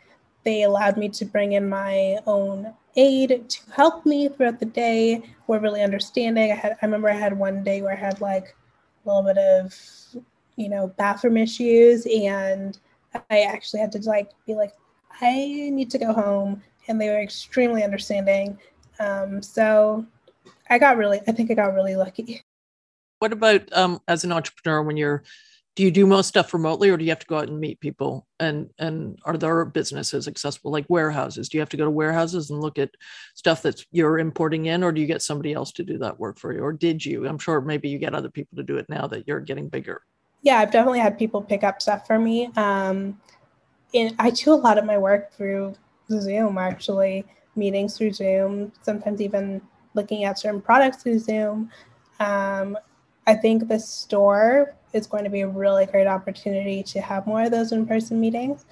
[0.45, 5.23] they allowed me to bring in my own aide to help me throughout the day
[5.47, 6.53] were really understanding.
[6.53, 8.55] I had I remember I had one day where I had like
[9.05, 9.75] a little bit of
[10.57, 12.79] you know bathroom issues and
[13.31, 14.73] I actually had to like be like
[15.21, 15.35] I
[15.73, 18.59] need to go home and they were extremely understanding.
[18.99, 20.07] Um, so
[20.71, 22.43] I got really I think I got really lucky.
[23.19, 25.23] What about um, as an entrepreneur when you're
[25.77, 27.79] do you do most stuff remotely or do you have to go out and meet
[27.81, 28.27] people?
[28.41, 31.51] And and are there businesses accessible like warehouses?
[31.51, 32.91] Do you have to go to warehouses and look at
[33.35, 36.39] stuff that you're importing in or do you get somebody else to do that work
[36.39, 36.61] for you?
[36.61, 37.29] Or did you?
[37.29, 40.01] I'm sure maybe you get other people to do it now that you're getting bigger.
[40.43, 42.51] Yeah i've definitely had people pick up stuff for me.
[42.57, 43.21] Um
[44.19, 45.75] i do a lot of my work through
[46.11, 47.25] zoom actually
[47.55, 49.61] meetings through zoom sometimes even
[49.93, 51.71] looking at certain products through zoom.
[52.19, 52.79] Um,
[53.27, 57.43] i think the store it's going to be a really great opportunity to have more
[57.43, 58.65] of those in-person meetings.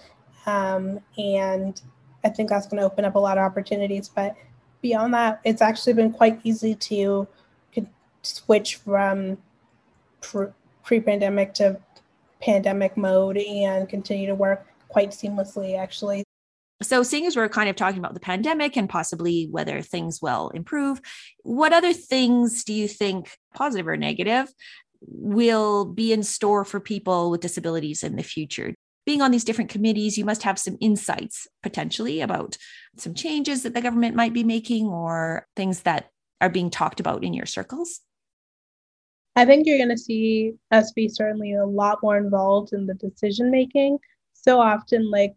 [0.47, 1.81] Um, and
[2.25, 4.09] I think that's going to open up a lot of opportunities.
[4.09, 4.37] But
[4.83, 7.29] beyond that, it's actually been quite easy to
[8.27, 9.39] switch from
[10.83, 11.79] pre-pandemic to
[12.41, 16.25] pandemic mode and continue to work quite seamlessly actually
[16.83, 20.51] so seeing as we're kind of talking about the pandemic and possibly whether things will
[20.51, 21.01] improve
[21.43, 24.49] what other things do you think positive or negative
[25.07, 28.75] will be in store for people with disabilities in the future.
[29.07, 32.57] Being on these different committees, you must have some insights potentially about
[32.97, 37.23] some changes that the government might be making or things that are being talked about
[37.23, 38.01] in your circles.
[39.37, 42.95] I think you're going to see us be certainly a lot more involved in the
[42.95, 43.99] decision making.
[44.33, 45.35] So often, like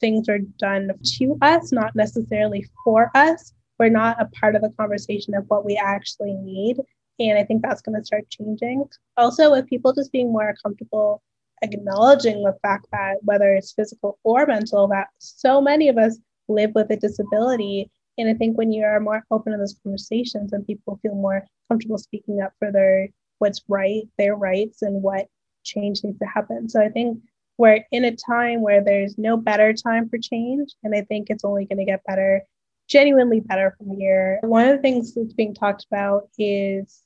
[0.00, 3.52] things are done to us, not necessarily for us.
[3.78, 6.78] We're not a part of the conversation of what we actually need.
[7.18, 8.84] And I think that's going to start changing.
[9.16, 11.22] Also, with people just being more comfortable
[11.62, 16.72] acknowledging the fact that whether it's physical or mental, that so many of us live
[16.74, 17.90] with a disability.
[18.18, 21.44] And I think when you are more open to those conversations and people feel more
[21.68, 23.08] comfortable speaking up for their
[23.38, 25.26] what's right, their rights, and what
[25.64, 26.68] change needs to happen.
[26.68, 27.18] So I think
[27.58, 30.74] we're in a time where there's no better time for change.
[30.82, 32.42] And I think it's only going to get better
[32.88, 34.38] genuinely better from here.
[34.42, 37.02] One of the things that's being talked about is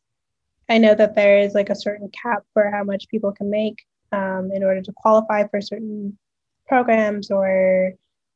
[0.68, 3.84] I know that there is like a certain cap for how much people can make
[4.12, 6.18] um, in order to qualify for certain
[6.66, 7.92] programs or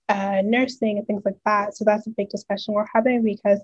[0.09, 1.77] uh, nursing and things like that.
[1.77, 3.61] So that's a big discussion we're having because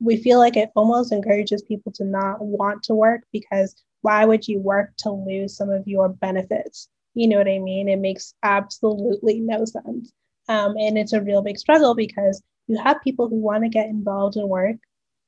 [0.00, 4.46] we feel like it almost encourages people to not want to work because why would
[4.46, 6.88] you work to lose some of your benefits?
[7.14, 7.88] You know what I mean?
[7.88, 10.12] It makes absolutely no sense.
[10.48, 13.88] Um, and it's a real big struggle because you have people who want to get
[13.88, 14.76] involved in work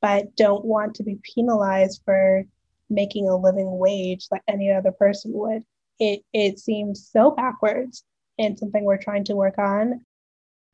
[0.03, 2.45] but don't want to be penalized for
[2.91, 5.63] making a living wage like any other person would.
[5.99, 8.05] It it seems so backwards
[8.39, 10.05] and something we're trying to work on.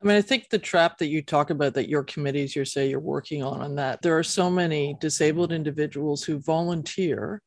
[0.01, 2.89] I mean, I think the trap that you talk about that your committees you say
[2.89, 7.41] you're working on on that, there are so many disabled individuals who volunteer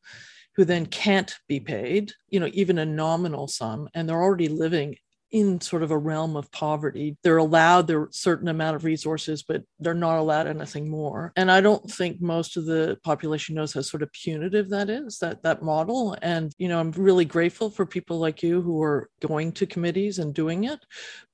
[0.55, 4.97] who then can't be paid, you know, even a nominal sum, and they're already living
[5.33, 7.17] in sort of a realm of poverty.
[7.23, 11.33] They're allowed their certain amount of resources, but they're not allowed anything more.
[11.37, 15.19] And I don't think most of the population knows how sort of punitive that is,
[15.19, 16.17] that that model.
[16.23, 20.19] And, you know, I'm really grateful for people like you who are going to committees
[20.19, 20.79] and doing it.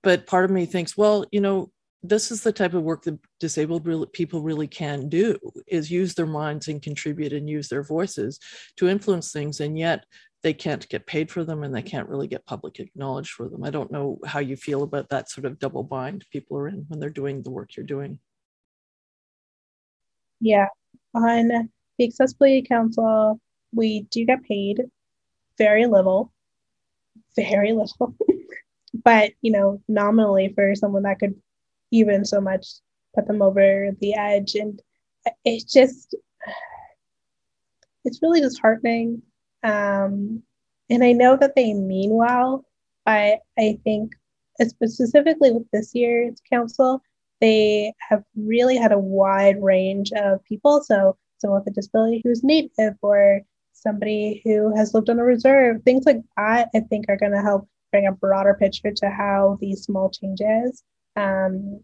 [0.03, 1.71] But part of me thinks, well, you know,
[2.03, 5.39] this is the type of work that disabled people really can do
[5.69, 8.41] is use their minds and contribute and use their voices
[8.77, 10.05] to influence things and yet
[10.43, 13.63] they can't get paid for them and they can't really get public acknowledged for them.
[13.63, 16.85] I don't know how you feel about that sort of double bind people are in
[16.89, 18.19] when they're doing the work you're doing.
[20.41, 20.67] Yeah,
[21.15, 21.69] on the
[22.05, 23.41] Accessibility Council,
[23.73, 24.83] we do get paid
[25.59, 26.33] very little,
[27.37, 28.17] very little,
[29.05, 31.37] but you know, nominally for someone that could
[31.93, 32.67] even so much
[33.15, 34.57] put them over the edge.
[34.57, 34.81] And
[35.45, 36.17] it's just,
[38.05, 39.23] it's really disheartening
[39.63, 40.43] um,
[40.91, 42.65] and I know that they mean well,
[43.05, 44.13] but I think
[44.61, 47.03] specifically with this year's council,
[47.41, 50.83] they have really had a wide range of people.
[50.85, 53.41] So someone with a disability who's native or
[53.73, 57.43] somebody who has lived on a reserve, things like that, I think are going to
[57.43, 60.83] help bring a broader picture to how these small changes,
[61.17, 61.81] um,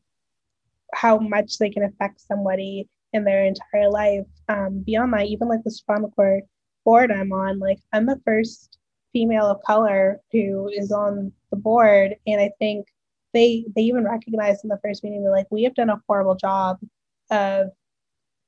[0.94, 4.26] how much they can affect somebody in their entire life.
[4.48, 6.44] Um, beyond that, even like the Supreme Court
[6.88, 8.78] board I'm on, like I'm the first
[9.12, 12.86] female of color who is on the board, and I think
[13.34, 16.34] they they even recognized in the first meeting they're like we have done a horrible
[16.34, 16.78] job
[17.30, 17.66] of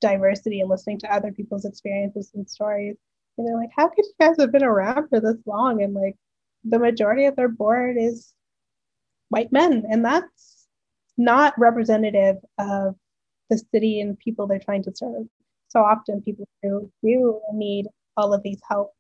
[0.01, 2.97] diversity and listening to other people's experiences and stories.
[3.36, 5.82] And they're like, how could you guys have been around for this long?
[5.82, 6.16] And like
[6.64, 8.32] the majority of their board is
[9.28, 10.66] white men, and that's
[11.18, 12.97] not representative of
[13.51, 15.26] the city and people they're trying to serve.
[15.68, 17.86] So often people who do need
[18.21, 18.93] all of these help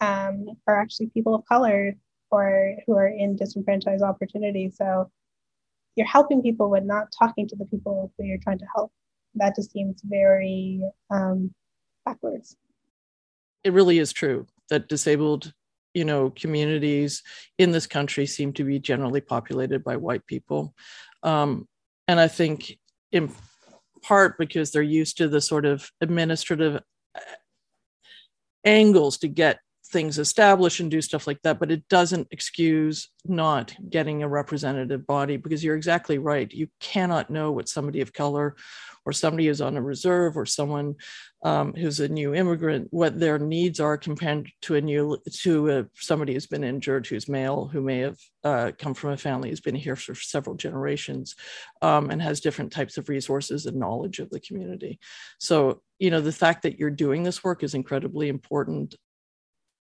[0.00, 1.94] um, are actually people of color
[2.30, 4.76] or who are in disenfranchised opportunities.
[4.76, 5.10] So
[5.96, 8.92] you're helping people but not talking to the people who you're trying to help.
[9.36, 11.54] That just seems very um,
[12.04, 12.56] backwards.
[13.62, 15.52] It really is true that disabled
[15.94, 17.22] you know communities
[17.58, 20.74] in this country seem to be generally populated by white people
[21.22, 21.68] um,
[22.08, 22.76] and i think
[23.12, 23.30] in
[24.02, 26.82] part because they're used to the sort of administrative
[28.64, 29.60] angles to get
[29.94, 35.06] things established and do stuff like that but it doesn't excuse not getting a representative
[35.06, 36.52] body because you're exactly right.
[36.52, 38.54] You cannot know what somebody of color
[39.06, 40.96] or somebody who's on a reserve or someone
[41.42, 45.86] um, who's a new immigrant what their needs are compared to a new to a,
[45.94, 49.60] somebody who's been injured who's male who may have uh, come from a family who's
[49.60, 51.34] been here for several generations
[51.82, 54.98] um, and has different types of resources and knowledge of the community.
[55.38, 58.94] So you know the fact that you're doing this work is incredibly important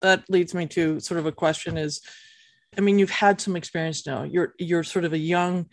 [0.01, 2.01] that leads me to sort of a question is
[2.77, 4.23] i mean you've had some experience now.
[4.23, 5.67] You're you're sort of a young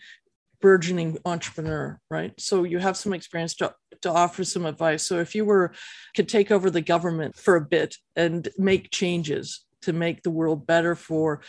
[0.61, 2.33] burgeoning entrepreneur right?
[2.37, 5.03] So you have some experience to, to offer some advice.
[5.03, 5.73] So if you were
[6.15, 10.67] could take over the government for a bit and make changes to make the world
[10.67, 11.41] better for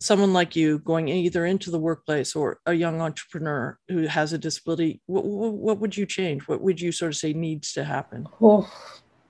[0.00, 4.38] someone like you going either into the workplace or a young entrepreneur who has a
[4.38, 6.42] disability what, what would you change?
[6.48, 8.26] What would you sort of say needs to happen?
[8.40, 8.70] Oh.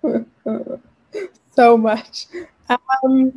[1.57, 2.26] So much
[2.71, 3.33] um,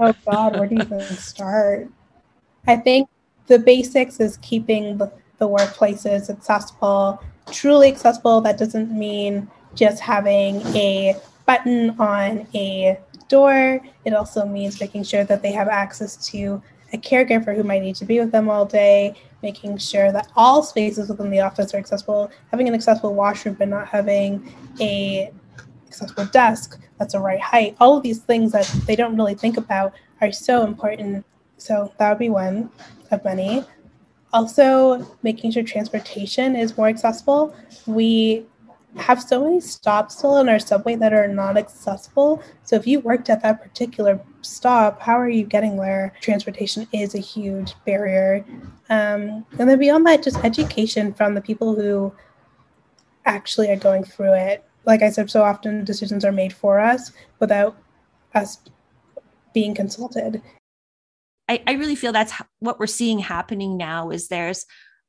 [0.00, 1.88] oh god where do you even start?
[2.66, 3.08] I think
[3.46, 7.20] the basics is keeping the, the workplaces accessible
[7.52, 8.40] truly accessible.
[8.40, 11.16] That doesn't mean just having a
[11.46, 13.80] button on a door.
[14.04, 16.62] It also means making sure that they have access to
[16.92, 20.62] a caregiver who might need to be with them all day, making sure that all
[20.62, 25.32] spaces within the office are accessible, having an accessible washroom but not having a
[25.86, 27.76] accessible desk that's the right height.
[27.80, 31.24] All of these things that they don't really think about are so important.
[31.58, 32.70] So that would be one
[33.10, 33.64] of many.
[34.32, 37.54] also making sure transportation is more accessible.
[37.86, 38.44] We
[38.96, 42.42] have so many stops still in our subway that are not accessible.
[42.62, 46.14] So if you worked at that particular stop, how are you getting there?
[46.20, 48.44] Transportation is a huge barrier.
[48.88, 52.12] Um, and then beyond that, just education from the people who
[53.26, 54.65] actually are going through it.
[54.86, 57.76] Like I said, so often decisions are made for us without
[58.34, 58.60] us
[59.52, 60.40] being consulted.
[61.48, 64.64] I, I really feel that's what we're seeing happening now is there's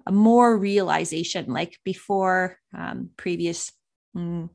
[0.05, 3.71] a more realization like before um, previous
[4.15, 4.49] mm,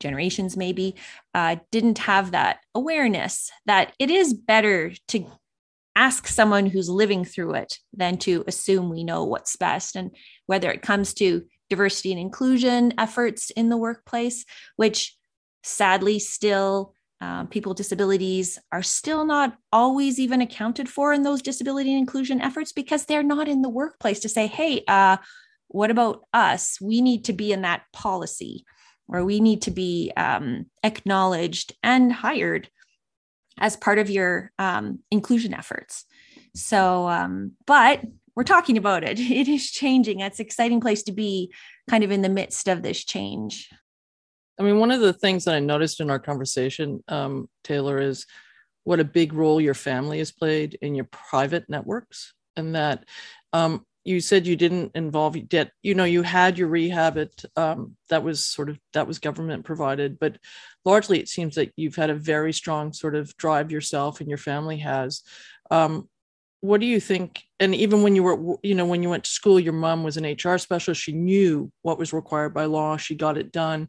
[0.00, 0.96] generations maybe
[1.34, 5.26] uh, didn't have that awareness that it is better to
[5.94, 10.10] ask someone who's living through it than to assume we know what's best and
[10.46, 14.44] whether it comes to diversity and inclusion efforts in the workplace
[14.76, 15.16] which
[15.62, 21.40] sadly still um, people with disabilities are still not always even accounted for in those
[21.40, 25.16] disability and inclusion efforts because they're not in the workplace to say hey uh,
[25.68, 28.64] what about us we need to be in that policy
[29.08, 32.68] or we need to be um, acknowledged and hired
[33.58, 36.04] as part of your um, inclusion efforts.
[36.54, 38.00] So, um, but
[38.36, 39.18] we're talking about it.
[39.36, 40.20] It is changing.
[40.20, 41.52] It's an exciting place to be
[41.90, 43.68] kind of in the midst of this change.
[44.58, 48.26] I mean, one of the things that I noticed in our conversation, um, Taylor, is
[48.84, 52.32] what a big role your family has played in your private networks.
[52.56, 53.04] And that
[53.52, 57.96] um, you said you didn't involve yet you know you had your rehab at um,
[58.08, 60.38] that was sort of that was government provided but
[60.84, 64.38] largely it seems that you've had a very strong sort of drive yourself and your
[64.38, 65.22] family has
[65.70, 66.08] um,
[66.60, 69.30] what do you think and even when you were you know when you went to
[69.30, 73.14] school your mom was an hr specialist she knew what was required by law she
[73.14, 73.88] got it done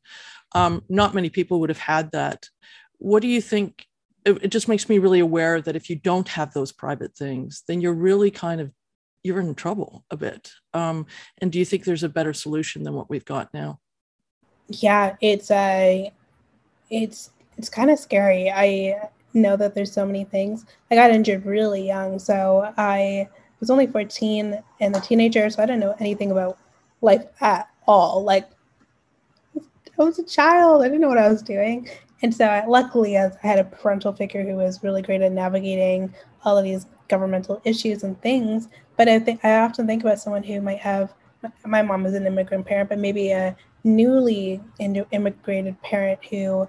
[0.54, 2.50] um, not many people would have had that
[2.98, 3.86] what do you think
[4.26, 7.64] it, it just makes me really aware that if you don't have those private things
[7.68, 8.72] then you're really kind of
[9.28, 10.52] you're in trouble a bit.
[10.74, 11.06] Um,
[11.40, 13.80] and do you think there's a better solution than what we've got now?
[14.70, 16.12] Yeah, it's a,
[16.90, 18.52] it's it's kind of scary.
[18.52, 20.66] I know that there's so many things.
[20.92, 23.30] I got injured really young, so I
[23.60, 26.58] was only 14 and a teenager, so I didn't know anything about
[27.02, 28.24] life at all.
[28.24, 28.50] Like
[29.56, 31.90] I was a child, I didn't know what I was doing.
[32.22, 36.14] And so, I, luckily, I had a parental figure who was really great at navigating
[36.44, 38.68] all of these governmental issues and things,
[38.98, 41.14] but I think I often think about someone who might have
[41.66, 46.68] my mom is an immigrant parent, but maybe a newly immigrated parent who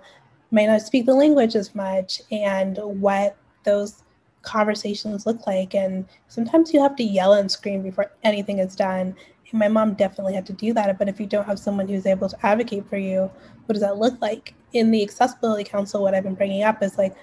[0.51, 4.03] might not speak the language as much and what those
[4.43, 5.75] conversations look like.
[5.75, 9.15] And sometimes you have to yell and scream before anything is done.
[9.51, 10.99] And my mom definitely had to do that.
[10.99, 13.31] But if you don't have someone who's able to advocate for you,
[13.67, 14.55] what does that look like?
[14.73, 17.15] In the Accessibility Council, what I've been bringing up is like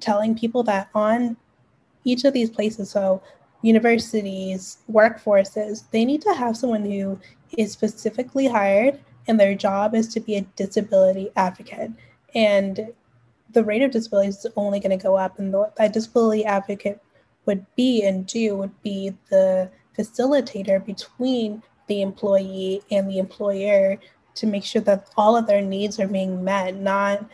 [0.00, 1.36] telling people that on
[2.04, 3.22] each of these places, so
[3.62, 7.18] universities, workforces, they need to have someone who
[7.56, 11.90] is specifically hired and their job is to be a disability advocate.
[12.36, 12.92] And
[13.52, 15.40] the rate of disability is only going to go up.
[15.40, 17.00] And what that disability advocate
[17.46, 23.98] would be and do would be the facilitator between the employee and the employer
[24.34, 27.26] to make sure that all of their needs are being met, not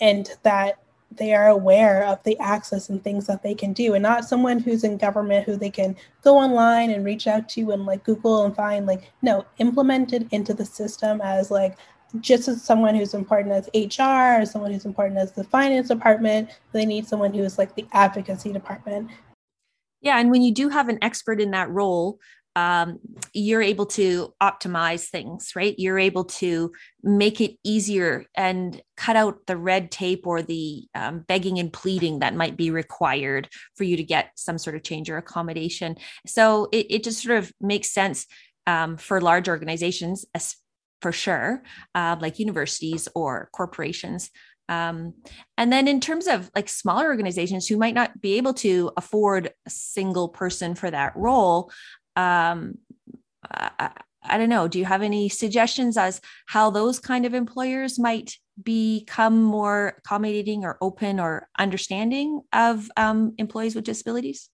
[0.00, 0.78] and that
[1.16, 4.58] they are aware of the access and things that they can do and not someone
[4.58, 8.44] who's in government who they can go online and reach out to and like google
[8.44, 11.76] and find like no implemented into the system as like
[12.20, 16.48] just as someone who's important as hr or someone who's important as the finance department
[16.72, 19.10] they need someone who is like the advocacy department
[20.00, 22.18] yeah and when you do have an expert in that role
[22.56, 23.00] um,
[23.32, 25.74] you're able to optimize things, right?
[25.76, 31.24] You're able to make it easier and cut out the red tape or the um,
[31.26, 35.10] begging and pleading that might be required for you to get some sort of change
[35.10, 35.96] or accommodation.
[36.26, 38.26] So it, it just sort of makes sense
[38.66, 40.56] um, for large organizations, as
[41.04, 41.62] for sure,
[41.94, 44.30] uh, like universities or corporations.
[44.70, 45.12] Um,
[45.58, 49.52] and then in terms of like smaller organizations who might not be able to afford
[49.66, 51.70] a single person for that role,
[52.16, 52.78] um,
[53.50, 53.90] I,
[54.22, 54.66] I don't know.
[54.66, 60.64] Do you have any suggestions as how those kind of employers might become more accommodating
[60.64, 64.48] or open or understanding of um, employees with disabilities?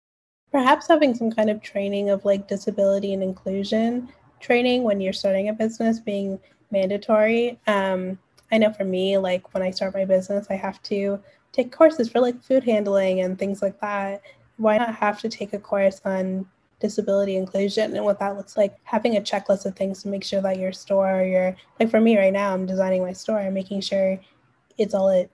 [0.51, 4.09] Perhaps having some kind of training of like disability and inclusion
[4.41, 7.59] training when you're starting a business being mandatory.
[7.67, 8.19] Um,
[8.53, 11.21] I know for me, like when I start my business, I have to
[11.53, 14.23] take courses for like food handling and things like that.
[14.57, 16.47] Why not have to take a course on
[16.81, 20.41] disability inclusion and what that looks like having a checklist of things to make sure
[20.41, 23.83] that your store your like for me right now i'm designing my store and making
[23.83, 24.19] sure
[24.79, 25.29] it's all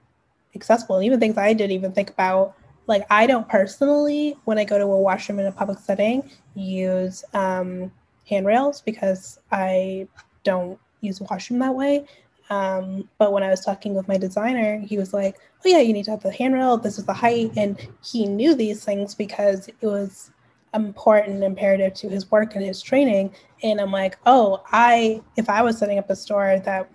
[0.56, 4.64] accessible and even things i didn't even think about like I don't personally, when I
[4.64, 7.90] go to a washroom in a public setting, use um,
[8.28, 10.08] handrails because I
[10.44, 12.06] don't use a washroom that way.
[12.50, 15.92] Um, but when I was talking with my designer, he was like, "Oh yeah, you
[15.92, 16.76] need to have the handrail.
[16.76, 20.30] This is the height," and he knew these things because it was
[20.74, 23.34] important imperative to his work and his training.
[23.62, 26.90] And I'm like, "Oh, I if I was setting up a store that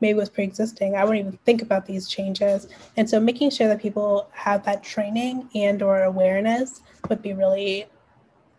[0.00, 3.82] maybe was pre-existing, I wouldn't even think about these changes." And so, making sure that
[3.82, 6.80] people have that training and or awareness
[7.10, 7.86] would be really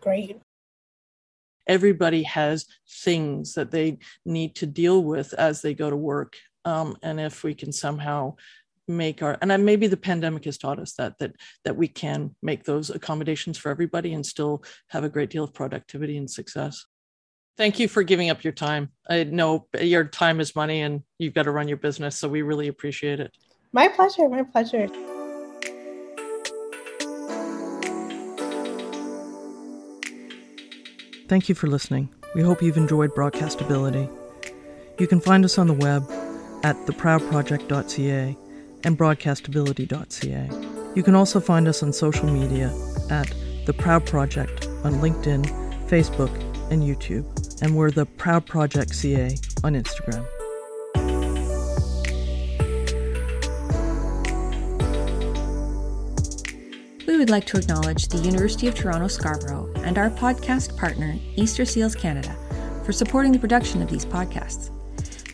[0.00, 0.40] great
[1.66, 6.36] everybody has things that they need to deal with as they go to work.
[6.64, 8.36] Um, and if we can somehow
[8.88, 11.32] make our and maybe the pandemic has taught us that that
[11.64, 15.52] that we can make those accommodations for everybody and still have a great deal of
[15.52, 16.86] productivity and success.
[17.56, 18.90] Thank you for giving up your time.
[19.08, 22.42] I know your time is money and you've got to run your business so we
[22.42, 23.36] really appreciate it.
[23.72, 24.88] My pleasure my pleasure
[31.28, 32.08] Thank you for listening.
[32.36, 34.08] We hope you've enjoyed Broadcastability.
[35.00, 36.04] You can find us on the web
[36.62, 38.36] at theproudproject.ca
[38.84, 40.92] and broadcastability.ca.
[40.94, 42.72] You can also find us on social media
[43.10, 43.32] at
[43.66, 45.44] The Proud Project on LinkedIn,
[45.88, 46.32] Facebook,
[46.70, 47.26] and YouTube,
[47.60, 50.24] and we're The Proud Project CA on Instagram.
[57.16, 61.64] We would like to acknowledge the University of Toronto Scarborough and our podcast partner, Easter
[61.64, 62.36] Seals Canada,
[62.84, 64.68] for supporting the production of these podcasts.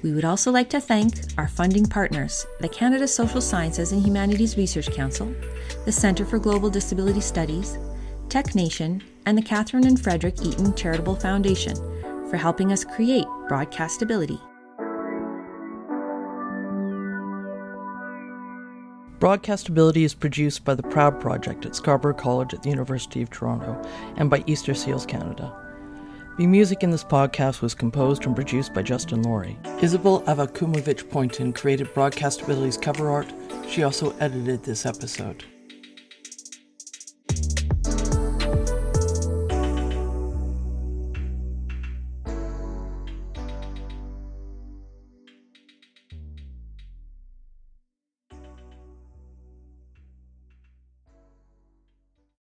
[0.00, 4.56] We would also like to thank our funding partners, the Canada Social Sciences and Humanities
[4.56, 5.34] Research Council,
[5.84, 7.76] the Centre for Global Disability Studies,
[8.28, 11.74] Tech Nation, and the Catherine and Frederick Eaton Charitable Foundation
[12.30, 14.40] for helping us create broadcastability.
[19.22, 23.80] Broadcastability is produced by the Proud Project at Scarborough College at the University of Toronto
[24.16, 25.56] and by Easter Seals Canada.
[26.38, 29.56] The music in this podcast was composed and produced by Justin Laurie.
[29.80, 33.32] Isabel Avakumovich Poynton created Broadcastability's cover art.
[33.68, 35.44] She also edited this episode.